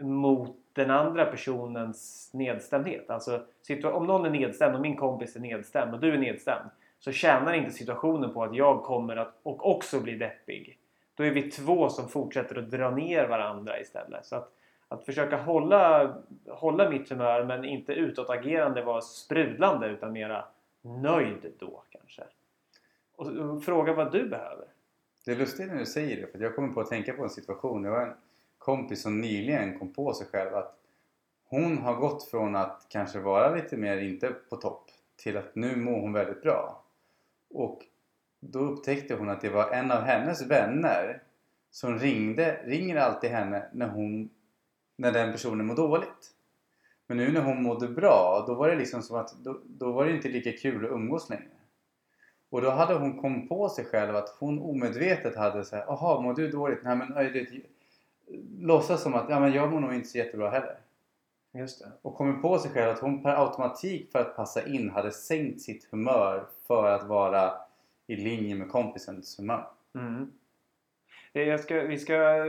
mot 0.00 0.56
den 0.72 0.90
andra 0.90 1.24
personens 1.24 2.30
nedstämdhet. 2.32 3.10
Alltså 3.10 3.42
om 3.84 4.06
någon 4.06 4.26
är 4.26 4.30
nedstämd 4.30 4.74
och 4.74 4.80
min 4.80 4.96
kompis 4.96 5.36
är 5.36 5.40
nedstämd 5.40 5.94
och 5.94 6.00
du 6.00 6.12
är 6.12 6.18
nedstämd 6.18 6.70
så 6.98 7.12
tjänar 7.12 7.52
inte 7.52 7.70
situationen 7.70 8.34
på 8.34 8.42
att 8.42 8.56
jag 8.56 8.82
kommer 8.82 9.16
att 9.16 9.40
och 9.42 9.70
också 9.70 10.00
bli 10.00 10.16
deppig. 10.16 10.78
Då 11.14 11.24
är 11.24 11.30
vi 11.30 11.42
två 11.50 11.88
som 11.88 12.08
fortsätter 12.08 12.58
att 12.58 12.70
dra 12.70 12.90
ner 12.90 13.28
varandra 13.28 13.80
istället. 13.80 14.26
Så 14.26 14.36
att, 14.36 14.52
att 14.88 15.04
försöka 15.04 15.36
hålla, 15.36 16.14
hålla 16.48 16.90
mitt 16.90 17.10
humör 17.10 17.44
men 17.44 17.64
inte 17.64 17.92
utåtagerande 17.92 18.82
vara 18.82 19.00
sprudlande 19.00 19.86
utan 19.86 20.12
mera 20.12 20.44
nöjd 20.82 21.52
då 21.58 21.82
kanske. 21.90 22.22
Och, 23.16 23.36
eh, 23.36 23.60
fråga 23.60 23.92
vad 23.92 24.12
du 24.12 24.28
behöver. 24.28 24.66
Det 25.24 25.30
är 25.30 25.36
lustigt 25.36 25.68
när 25.68 25.78
du 25.78 25.86
säger 25.86 26.20
det 26.20 26.26
för 26.26 26.38
jag 26.38 26.56
kommer 26.56 26.74
på 26.74 26.80
att 26.80 26.88
tänka 26.88 27.12
på 27.12 27.22
en 27.22 27.30
situation. 27.30 27.82
Det 27.82 27.90
var 27.90 28.06
en 28.06 28.14
kompis 28.58 29.02
som 29.02 29.20
nyligen 29.20 29.78
kom 29.78 29.92
på 29.92 30.14
sig 30.14 30.26
själv 30.26 30.54
att 30.54 30.76
hon 31.44 31.78
har 31.78 31.94
gått 31.94 32.24
från 32.24 32.56
att 32.56 32.86
kanske 32.88 33.18
vara 33.18 33.54
lite 33.54 33.76
mer 33.76 33.96
inte 33.98 34.32
på 34.48 34.56
topp 34.56 34.90
till 35.16 35.36
att 35.36 35.54
nu 35.54 35.76
mår 35.76 36.00
hon 36.00 36.12
väldigt 36.12 36.42
bra. 36.42 36.84
Och 37.50 37.82
då 38.40 38.58
upptäckte 38.58 39.14
hon 39.14 39.28
att 39.28 39.40
det 39.40 39.48
var 39.48 39.70
en 39.70 39.90
av 39.90 40.02
hennes 40.02 40.42
vänner 40.42 41.22
som 41.70 41.98
ringde, 41.98 42.60
ringer 42.64 42.96
alltid 42.96 43.30
henne 43.30 43.68
när, 43.72 43.88
hon, 43.88 44.30
när 44.96 45.12
den 45.12 45.32
personen 45.32 45.66
mår 45.66 45.76
dåligt. 45.76 46.34
Men 47.10 47.16
nu 47.16 47.32
när 47.32 47.40
hon 47.40 47.62
mådde 47.62 47.88
bra, 47.88 48.44
då 48.46 48.54
var 48.54 48.68
det 48.68 48.76
liksom 48.76 49.02
som 49.02 49.16
att 49.16 49.34
då, 49.44 49.58
då 49.64 49.92
var 49.92 50.04
det 50.04 50.12
inte 50.12 50.28
lika 50.28 50.52
kul 50.52 50.84
att 50.84 50.90
umgås 50.90 51.30
längre. 51.30 51.44
Och 52.50 52.62
då 52.62 52.70
hade 52.70 52.94
hon 52.94 53.20
kommit 53.20 53.48
på 53.48 53.68
sig 53.68 53.84
själv 53.84 54.16
att 54.16 54.28
hon 54.38 54.58
omedvetet 54.58 55.36
hade 55.36 55.64
så 55.64 55.76
här, 55.76 55.84
jaha 55.86 56.20
mår 56.20 56.34
du 56.34 56.50
dåligt? 56.50 56.78
Nej 56.82 56.96
men 56.96 57.14
det, 57.14 57.48
låtsas 58.60 59.02
som 59.02 59.14
att 59.14 59.30
ja, 59.30 59.40
men 59.40 59.52
jag 59.52 59.72
mår 59.72 59.80
nog 59.80 59.94
inte 59.94 60.08
så 60.08 60.18
jättebra 60.18 60.50
heller. 60.50 60.76
Just 61.52 61.78
det. 61.78 61.92
Och 62.02 62.14
kommit 62.14 62.42
på 62.42 62.58
sig 62.58 62.70
själv 62.70 62.90
att 62.90 63.00
hon 63.00 63.22
per 63.22 63.46
automatik 63.46 64.12
för 64.12 64.18
att 64.18 64.36
passa 64.36 64.66
in 64.66 64.90
hade 64.90 65.12
sänkt 65.12 65.60
sitt 65.60 65.88
humör 65.90 66.44
för 66.66 66.90
att 66.90 67.06
vara 67.06 67.52
i 68.06 68.16
linje 68.16 68.54
med 68.54 68.68
kompisens 68.68 69.38
humör. 69.38 69.66
Mm. 69.94 70.32
Jag 71.32 71.60
ska, 71.60 71.80
vi 71.80 71.98
ska 71.98 72.44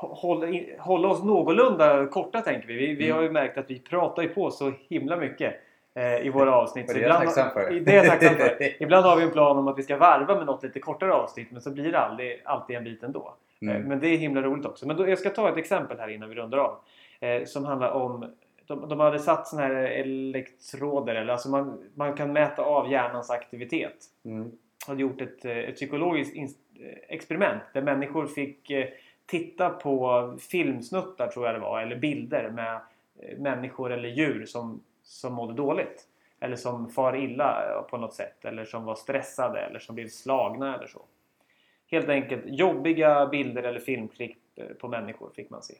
hålla, 0.00 0.46
hålla 0.78 1.08
oss 1.08 1.24
någorlunda 1.24 2.06
korta 2.06 2.40
tänker 2.40 2.68
vi. 2.68 2.74
Vi, 2.74 2.94
vi 2.94 3.04
Mm. 3.04 3.16
har 3.16 3.22
ju 3.22 3.30
märkt 3.30 3.58
att 3.58 3.70
vi 3.70 3.78
pratar 3.80 4.22
ju 4.22 4.28
på 4.28 4.50
så 4.50 4.72
himla 4.88 5.16
mycket 5.16 5.54
eh, 5.94 6.26
i 6.26 6.30
våra 6.30 6.54
avsnitt. 6.56 6.90
Så 6.90 6.98
ibland- 6.98 7.32
för. 7.52 7.70
Det 7.80 7.90
är 7.92 8.04
jag 8.04 8.06
tacksam 8.06 8.34
för. 8.34 8.82
Ibland 8.82 9.06
har 9.06 9.16
vi 9.16 9.22
en 9.22 9.30
plan 9.30 9.56
om 9.58 9.68
att 9.68 9.78
vi 9.78 9.82
ska 9.82 9.96
varva 9.96 10.36
med 10.36 10.46
något 10.46 10.62
lite 10.62 10.80
kortare 10.80 11.12
avsnitt 11.12 11.48
men 11.50 11.60
så 11.60 11.70
blir 11.70 11.92
det 11.92 11.98
aldrig, 11.98 12.42
alltid 12.44 12.76
en 12.76 12.84
bit 12.84 13.02
ändå. 13.02 13.20
Eh, 13.62 13.68
Mm. 13.68 13.82
Men 13.82 14.00
det 14.00 14.08
är 14.08 14.16
himla 14.16 14.42
roligt 14.42 14.66
också. 14.66 14.86
Men 14.86 14.96
då, 14.96 15.08
jag 15.08 15.18
ska 15.18 15.30
ta 15.30 15.48
ett 15.48 15.56
exempel 15.56 15.98
här 15.98 16.08
innan 16.08 16.28
vi 16.28 16.34
rundar 16.34 16.58
av. 16.58 16.78
Eh, 17.20 17.44
som 17.44 17.64
handlar 17.64 17.90
om 17.90 18.30
de, 18.66 18.88
de 18.88 19.00
hade 19.00 19.18
satt 19.18 19.46
såna 19.46 19.62
här 19.62 19.70
elektroder, 19.74 21.14
eller 21.14 21.32
alltså 21.32 21.48
man, 21.50 21.78
man 21.94 22.14
kan 22.14 22.32
mäta 22.32 22.62
av 22.62 22.90
hjärnans 22.92 23.30
aktivitet 23.30 23.96
Mm. 24.24 24.50
hade 24.86 25.00
gjort 25.02 25.20
ett, 25.20 25.44
eh, 25.44 25.56
ett 25.58 25.74
psykologiskt 25.76 26.36
experiment 27.08 27.62
där 27.72 27.82
människor 27.82 28.26
fick 28.26 28.70
eh, 28.70 28.86
titta 29.28 29.70
på 29.70 30.34
filmsnuttar 30.50 31.28
tror 31.28 31.46
jag 31.46 31.54
det 31.54 31.60
var, 31.60 31.82
eller 31.82 31.96
bilder 31.96 32.50
med 32.50 32.80
eh, 33.18 33.38
människor 33.38 33.92
eller 33.92 34.08
djur 34.08 34.46
som, 34.46 34.80
som 35.02 35.34
mådde 35.34 35.54
dåligt. 35.54 36.04
Eller 36.40 36.56
som 36.56 36.90
far 36.90 37.16
illa 37.16 37.70
eh, 37.70 37.82
på 37.82 37.96
något 37.96 38.14
sätt. 38.14 38.44
Eller 38.44 38.64
som 38.64 38.84
var 38.84 38.94
stressade 38.94 39.60
eller 39.60 39.78
som 39.78 39.94
blev 39.94 40.08
slagna 40.08 40.74
eller 40.74 40.86
så. 40.86 41.02
Helt 41.90 42.08
enkelt 42.08 42.42
jobbiga 42.46 43.26
bilder 43.26 43.62
eller 43.62 43.80
filmklipp 43.80 44.38
eh, 44.56 44.66
på 44.66 44.88
människor 44.88 45.30
fick 45.34 45.50
man 45.50 45.62
se. 45.62 45.74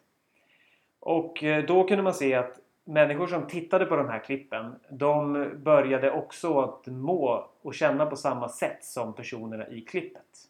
Och 1.00 1.44
då 1.68 1.84
kunde 1.84 2.02
man 2.02 2.14
se 2.14 2.34
att 2.34 2.58
människor 2.84 3.26
som 3.26 3.46
tittade 3.46 3.87
på 3.87 3.96
de 3.96 4.08
här 4.08 4.18
klippen 4.18 4.74
de 4.90 5.48
började 5.56 6.11
också 6.11 6.61
att 6.61 6.87
må 6.87 7.50
och 7.62 7.74
känna 7.74 8.06
på 8.06 8.16
samma 8.16 8.48
sätt 8.48 8.84
som 8.84 9.14
personerna 9.14 9.68
i 9.68 9.80
klippet. 9.80 10.47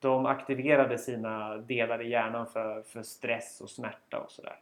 De 0.00 0.26
aktiverade 0.26 0.98
sina 0.98 1.56
delar 1.56 2.02
i 2.02 2.10
hjärnan 2.10 2.46
för, 2.46 2.82
för 2.82 3.02
stress 3.02 3.60
och 3.60 3.70
smärta 3.70 4.18
och 4.20 4.30
sådär. 4.30 4.56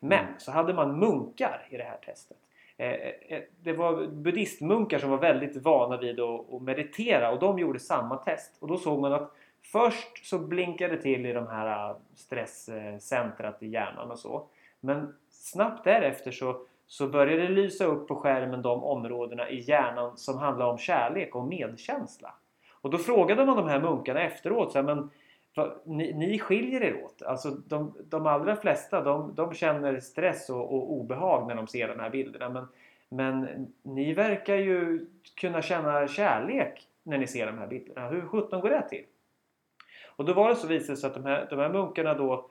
Men 0.00 0.24
så 0.38 0.52
hade 0.52 0.74
man 0.74 0.98
munkar 0.98 1.66
i 1.70 1.76
det 1.76 1.84
här 1.84 1.98
testet. 2.06 2.36
Eh, 2.76 2.92
eh, 2.92 3.42
Det 3.62 3.72
var 3.72 4.06
buddhistmunkar 4.06 4.98
som 4.98 5.10
var 5.10 5.18
väldigt 5.18 5.56
vana 5.56 5.96
vid 5.96 6.20
att 6.20 6.54
att 6.54 6.62
meditera 6.62 7.30
och 7.30 7.38
de 7.38 7.58
gjorde 7.58 7.78
samma 7.78 8.16
test. 8.16 8.56
Och 8.60 8.68
då 8.68 8.76
såg 8.76 9.00
man 9.00 9.12
att 9.12 9.32
först 9.62 10.26
så 10.26 10.38
blinkade 10.38 10.96
det 10.96 11.02
till 11.02 11.26
i 11.26 11.32
de 11.32 11.46
här 11.46 11.94
stresscentrat 12.14 13.62
i 13.62 13.68
hjärnan 13.68 14.10
och 14.10 14.18
så. 14.18 14.46
Men 14.80 15.14
snabbt 15.30 15.84
därefter 15.84 16.30
så, 16.30 16.60
så 16.86 17.08
började 17.08 17.42
det 17.42 17.48
lysa 17.48 17.84
upp 17.84 18.08
på 18.08 18.16
skärmen 18.16 18.62
de 18.62 18.84
områdena 18.84 19.50
i 19.50 19.60
hjärnan 19.60 20.16
som 20.16 20.38
handlar 20.38 20.66
om 20.66 20.78
kärlek 20.78 21.34
och 21.34 21.44
medkänsla. 21.44 22.34
Och 22.88 22.92
då 22.92 22.98
frågade 22.98 23.46
man 23.46 23.56
de 23.56 23.68
här 23.68 23.80
munkarna 23.80 24.20
efteråt 24.22 24.72
så 24.72 24.78
här, 24.78 24.82
men 24.82 25.10
ni, 25.84 26.12
ni 26.12 26.38
skiljer 26.38 26.82
er 26.82 27.04
åt. 27.04 27.22
Alltså 27.22 27.50
de, 27.50 27.94
de 28.04 28.26
allra 28.26 28.56
flesta 28.56 29.02
de, 29.02 29.34
de 29.34 29.54
känner 29.54 30.00
stress 30.00 30.50
och, 30.50 30.74
och 30.74 30.92
obehag 30.92 31.48
när 31.48 31.54
de 31.54 31.66
ser 31.66 31.88
de 31.88 32.00
här 32.00 32.10
bilderna. 32.10 32.48
Men, 32.48 32.66
men 33.08 33.66
ni 33.82 34.12
verkar 34.12 34.54
ju 34.54 35.06
kunna 35.34 35.62
känna 35.62 36.08
kärlek 36.08 36.86
när 37.02 37.18
ni 37.18 37.26
ser 37.26 37.46
de 37.46 37.58
här 37.58 37.66
bilderna. 37.66 38.08
Hur 38.08 38.20
sjutton 38.20 38.60
går 38.60 38.70
det 38.70 38.88
till? 38.88 39.04
Och 40.16 40.24
då 40.24 40.32
var 40.32 40.48
det 40.48 40.56
så 40.56 40.66
visade 40.66 40.96
sig 40.96 41.08
att 41.08 41.14
de 41.14 41.24
här, 41.24 41.46
de 41.50 41.58
här 41.58 41.68
munkarna 41.68 42.14
då 42.14 42.50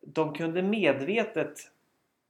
de 0.00 0.32
kunde 0.32 0.62
medvetet 0.62 1.58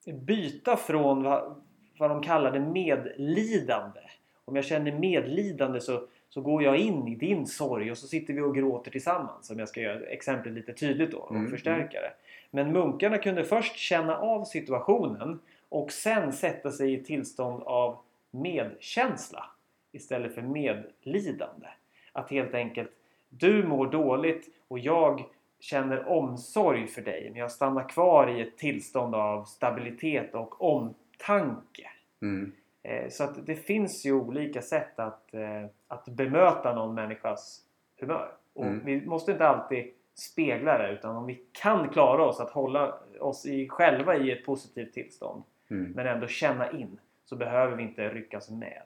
byta 0.07 0.77
från 0.77 1.23
vad, 1.23 1.55
vad 1.99 2.11
de 2.11 2.23
kallade 2.23 2.61
medlidande. 2.61 4.01
Om 4.45 4.57
jag 4.57 4.65
känner 4.65 4.93
medlidande 4.93 5.81
så, 5.81 6.07
så 6.35 6.41
går 6.41 6.63
jag 6.63 6.77
in 6.77 7.09
i 7.09 7.15
din 7.15 7.47
sorg 7.47 7.91
och 7.91 7.99
så 7.99 8.07
sitter 8.07 8.35
vi 8.35 8.41
och 8.41 8.55
gråter 8.55 8.91
tillsammans. 8.91 9.51
Om 9.51 9.59
jag 9.59 9.69
ska 9.69 9.81
göra 9.81 10.07
exemplet 10.07 10.55
lite 10.55 10.73
tydligt 10.73 11.11
då 11.11 11.19
och 11.19 11.37
Mm, 11.37 11.51
förstärka 11.51 12.01
det. 12.01 12.13
Men 12.51 12.73
munkarna 12.73 13.19
kunde 13.19 13.45
först 13.45 13.77
känna 13.77 14.17
av 14.17 14.45
situationen 14.45 15.41
och 15.69 15.93
sen 15.93 16.33
sätta 16.33 16.71
sig 16.71 16.95
i 16.95 17.05
tillstånd 17.05 17.63
av 17.63 17.97
medkänsla 18.31 19.45
istället 19.93 20.35
för 20.35 20.43
medlidande. 20.43 21.67
Att 22.13 22.31
helt 22.31 22.55
enkelt 22.55 22.91
du 23.29 23.67
mår 23.67 23.87
dåligt 23.87 24.49
och 24.69 24.79
jag 24.79 25.25
känner 25.61 26.09
omsorg 26.09 26.87
för 26.87 27.03
dig 27.03 27.29
men 27.31 27.41
jag 27.41 27.53
stannar 27.53 27.89
kvar 27.89 28.31
i 28.31 28.41
ett 28.41 28.59
tillstånd 28.59 29.15
av 29.15 29.45
stabilitet 29.45 30.35
och 30.35 30.63
omtanke. 30.63 31.91
Mm. 32.23 32.53
Eh, 32.83 33.09
Så 33.09 33.25
att 33.25 33.47
det 33.47 33.55
finns 33.55 34.07
ju 34.07 34.13
olika 34.13 34.63
sätt 34.63 34.99
att, 34.99 35.35
eh, 35.35 35.67
att 35.89 36.05
bemöta 36.09 36.75
någon 36.75 36.95
människas 36.95 37.61
humör. 38.01 38.33
Och 38.53 38.65
Mm. 38.67 38.85
vi 38.85 39.07
måste 39.07 39.33
inte 39.33 39.47
alltid 39.49 39.93
spegla 40.15 40.79
det 40.79 40.93
utan 40.93 41.17
om 41.17 41.27
vi 41.27 41.43
kan 41.53 41.89
klara 41.89 42.25
oss 42.25 42.41
att 42.41 42.51
hålla 42.51 42.99
oss 43.21 43.47
i, 43.47 43.69
själva 43.69 44.17
i 44.17 44.33
ett 44.33 44.45
positivt 44.47 44.93
tillstånd 44.93 45.43
Mm. 45.71 45.93
men 45.93 46.07
ändå 46.07 46.27
känna 46.27 46.71
in 46.71 47.01
så 47.25 47.37
behöver 47.37 47.77
vi 47.77 47.83
inte 47.83 48.09
ryckas 48.09 48.51
med. 48.51 48.83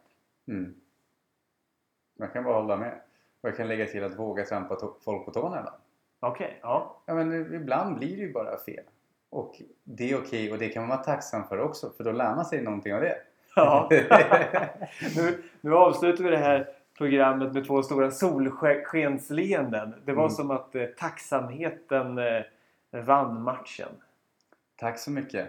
Mm. 0.49 0.75
Man 2.19 2.29
kan 2.29 2.45
bara 2.45 2.55
hålla 2.55 2.77
med. 2.77 3.01
Och 3.41 3.49
jag 3.49 3.57
kan 3.57 3.69
lägga 3.69 3.87
till 3.87 4.05
att 4.05 4.19
våga 4.19 4.45
trampa 4.45 4.77
folk 5.05 5.25
på 5.25 5.31
tårna 5.31 5.59
ibland. 5.59 5.77
Okej, 6.21 6.59
ja. 6.63 7.03
Ja, 7.07 7.15
men 7.15 7.55
ibland 7.55 7.99
blir 7.99 8.17
det 8.17 8.23
ju 8.23 8.33
bara 8.33 8.59
fel. 8.59 8.85
Och 9.31 9.63
det 9.85 10.11
är 10.11 10.19
okej 10.19 10.53
och 10.53 10.59
det 10.59 10.69
kan 10.69 10.83
man 10.83 10.89
vara 10.89 11.05
tacksam 11.05 11.45
för 11.49 11.59
också 11.59 11.91
för 11.91 12.05
då 12.05 12.13
lär 12.13 12.35
man 12.35 12.45
sig 12.45 12.63
någonting 12.63 12.95
av 12.95 13.01
det. 13.01 13.17
Ja. 13.57 13.89
nu, 15.17 15.43
nu 15.61 15.75
avslutar 15.75 16.25
vi 16.25 16.31
det 16.31 16.37
här 16.37 16.67
programmet 16.99 17.53
med 17.55 17.67
två 17.67 17.83
stora 17.83 18.11
solskensleenden. 18.11 19.95
Det 20.05 20.13
var 20.13 20.23
Mm. 20.23 20.31
som 20.31 20.51
att 20.51 20.75
eh, 20.75 20.83
tacksamheten 20.85 22.19
eh, 22.19 22.43
vann 23.05 23.43
matchen. 23.43 23.89
Tack 24.81 24.99
så 24.99 25.11
mycket. 25.11 25.49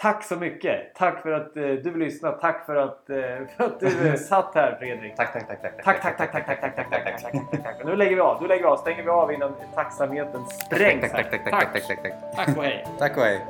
Tack 0.00 0.24
så 0.24 0.36
mycket! 0.36 0.94
Tack 0.94 1.22
för 1.22 1.32
att 1.32 1.56
eh, 1.56 1.62
du 1.62 1.96
lyssnade. 1.98 2.38
Tack 2.40 2.66
för 2.66 2.76
att, 2.76 3.10
eh, 3.10 3.16
för 3.56 3.64
att 3.64 3.80
du 3.80 4.08
eh, 4.08 4.14
satt 4.14 4.54
här 4.54 4.76
Fredrik. 4.78 5.16
Tack, 5.16 5.32
tack, 5.32 5.48
tack, 5.48 5.62
tack. 5.62 5.84
Tack, 5.84 6.02
tack, 6.02 6.16
tack, 6.18 6.32
tack, 6.32 6.46
tack, 6.46 6.60
tack, 6.60 6.76
tack, 6.76 6.90
tack, 6.90 7.04
tack, 7.22 7.32
tack, 7.50 7.62
tack. 7.62 7.84
Nu 7.84 7.96
lägger 7.96 8.14
vi 8.14 8.20
av. 8.20 8.42
Nu 8.42 8.48
lägger 8.48 8.62
vi 8.62 8.68
av. 8.68 8.76
Stänger 8.76 9.02
vi 9.02 9.08
av 9.08 9.32
innan 9.32 9.52
tacksamheten 9.74 10.46
sprängs. 10.46 11.00
Tack, 11.00 11.12
tack, 11.12 11.30
tack, 11.30 11.44
tack, 11.44 11.72
tack, 11.72 11.72
tack, 11.72 11.86
tack, 11.86 12.02
tack. 12.02 12.46
Tack 12.46 12.56
och 12.56 12.62
hej. 12.64 12.86
Tack 12.98 13.16
och 13.16 13.22
hej. 13.22 13.40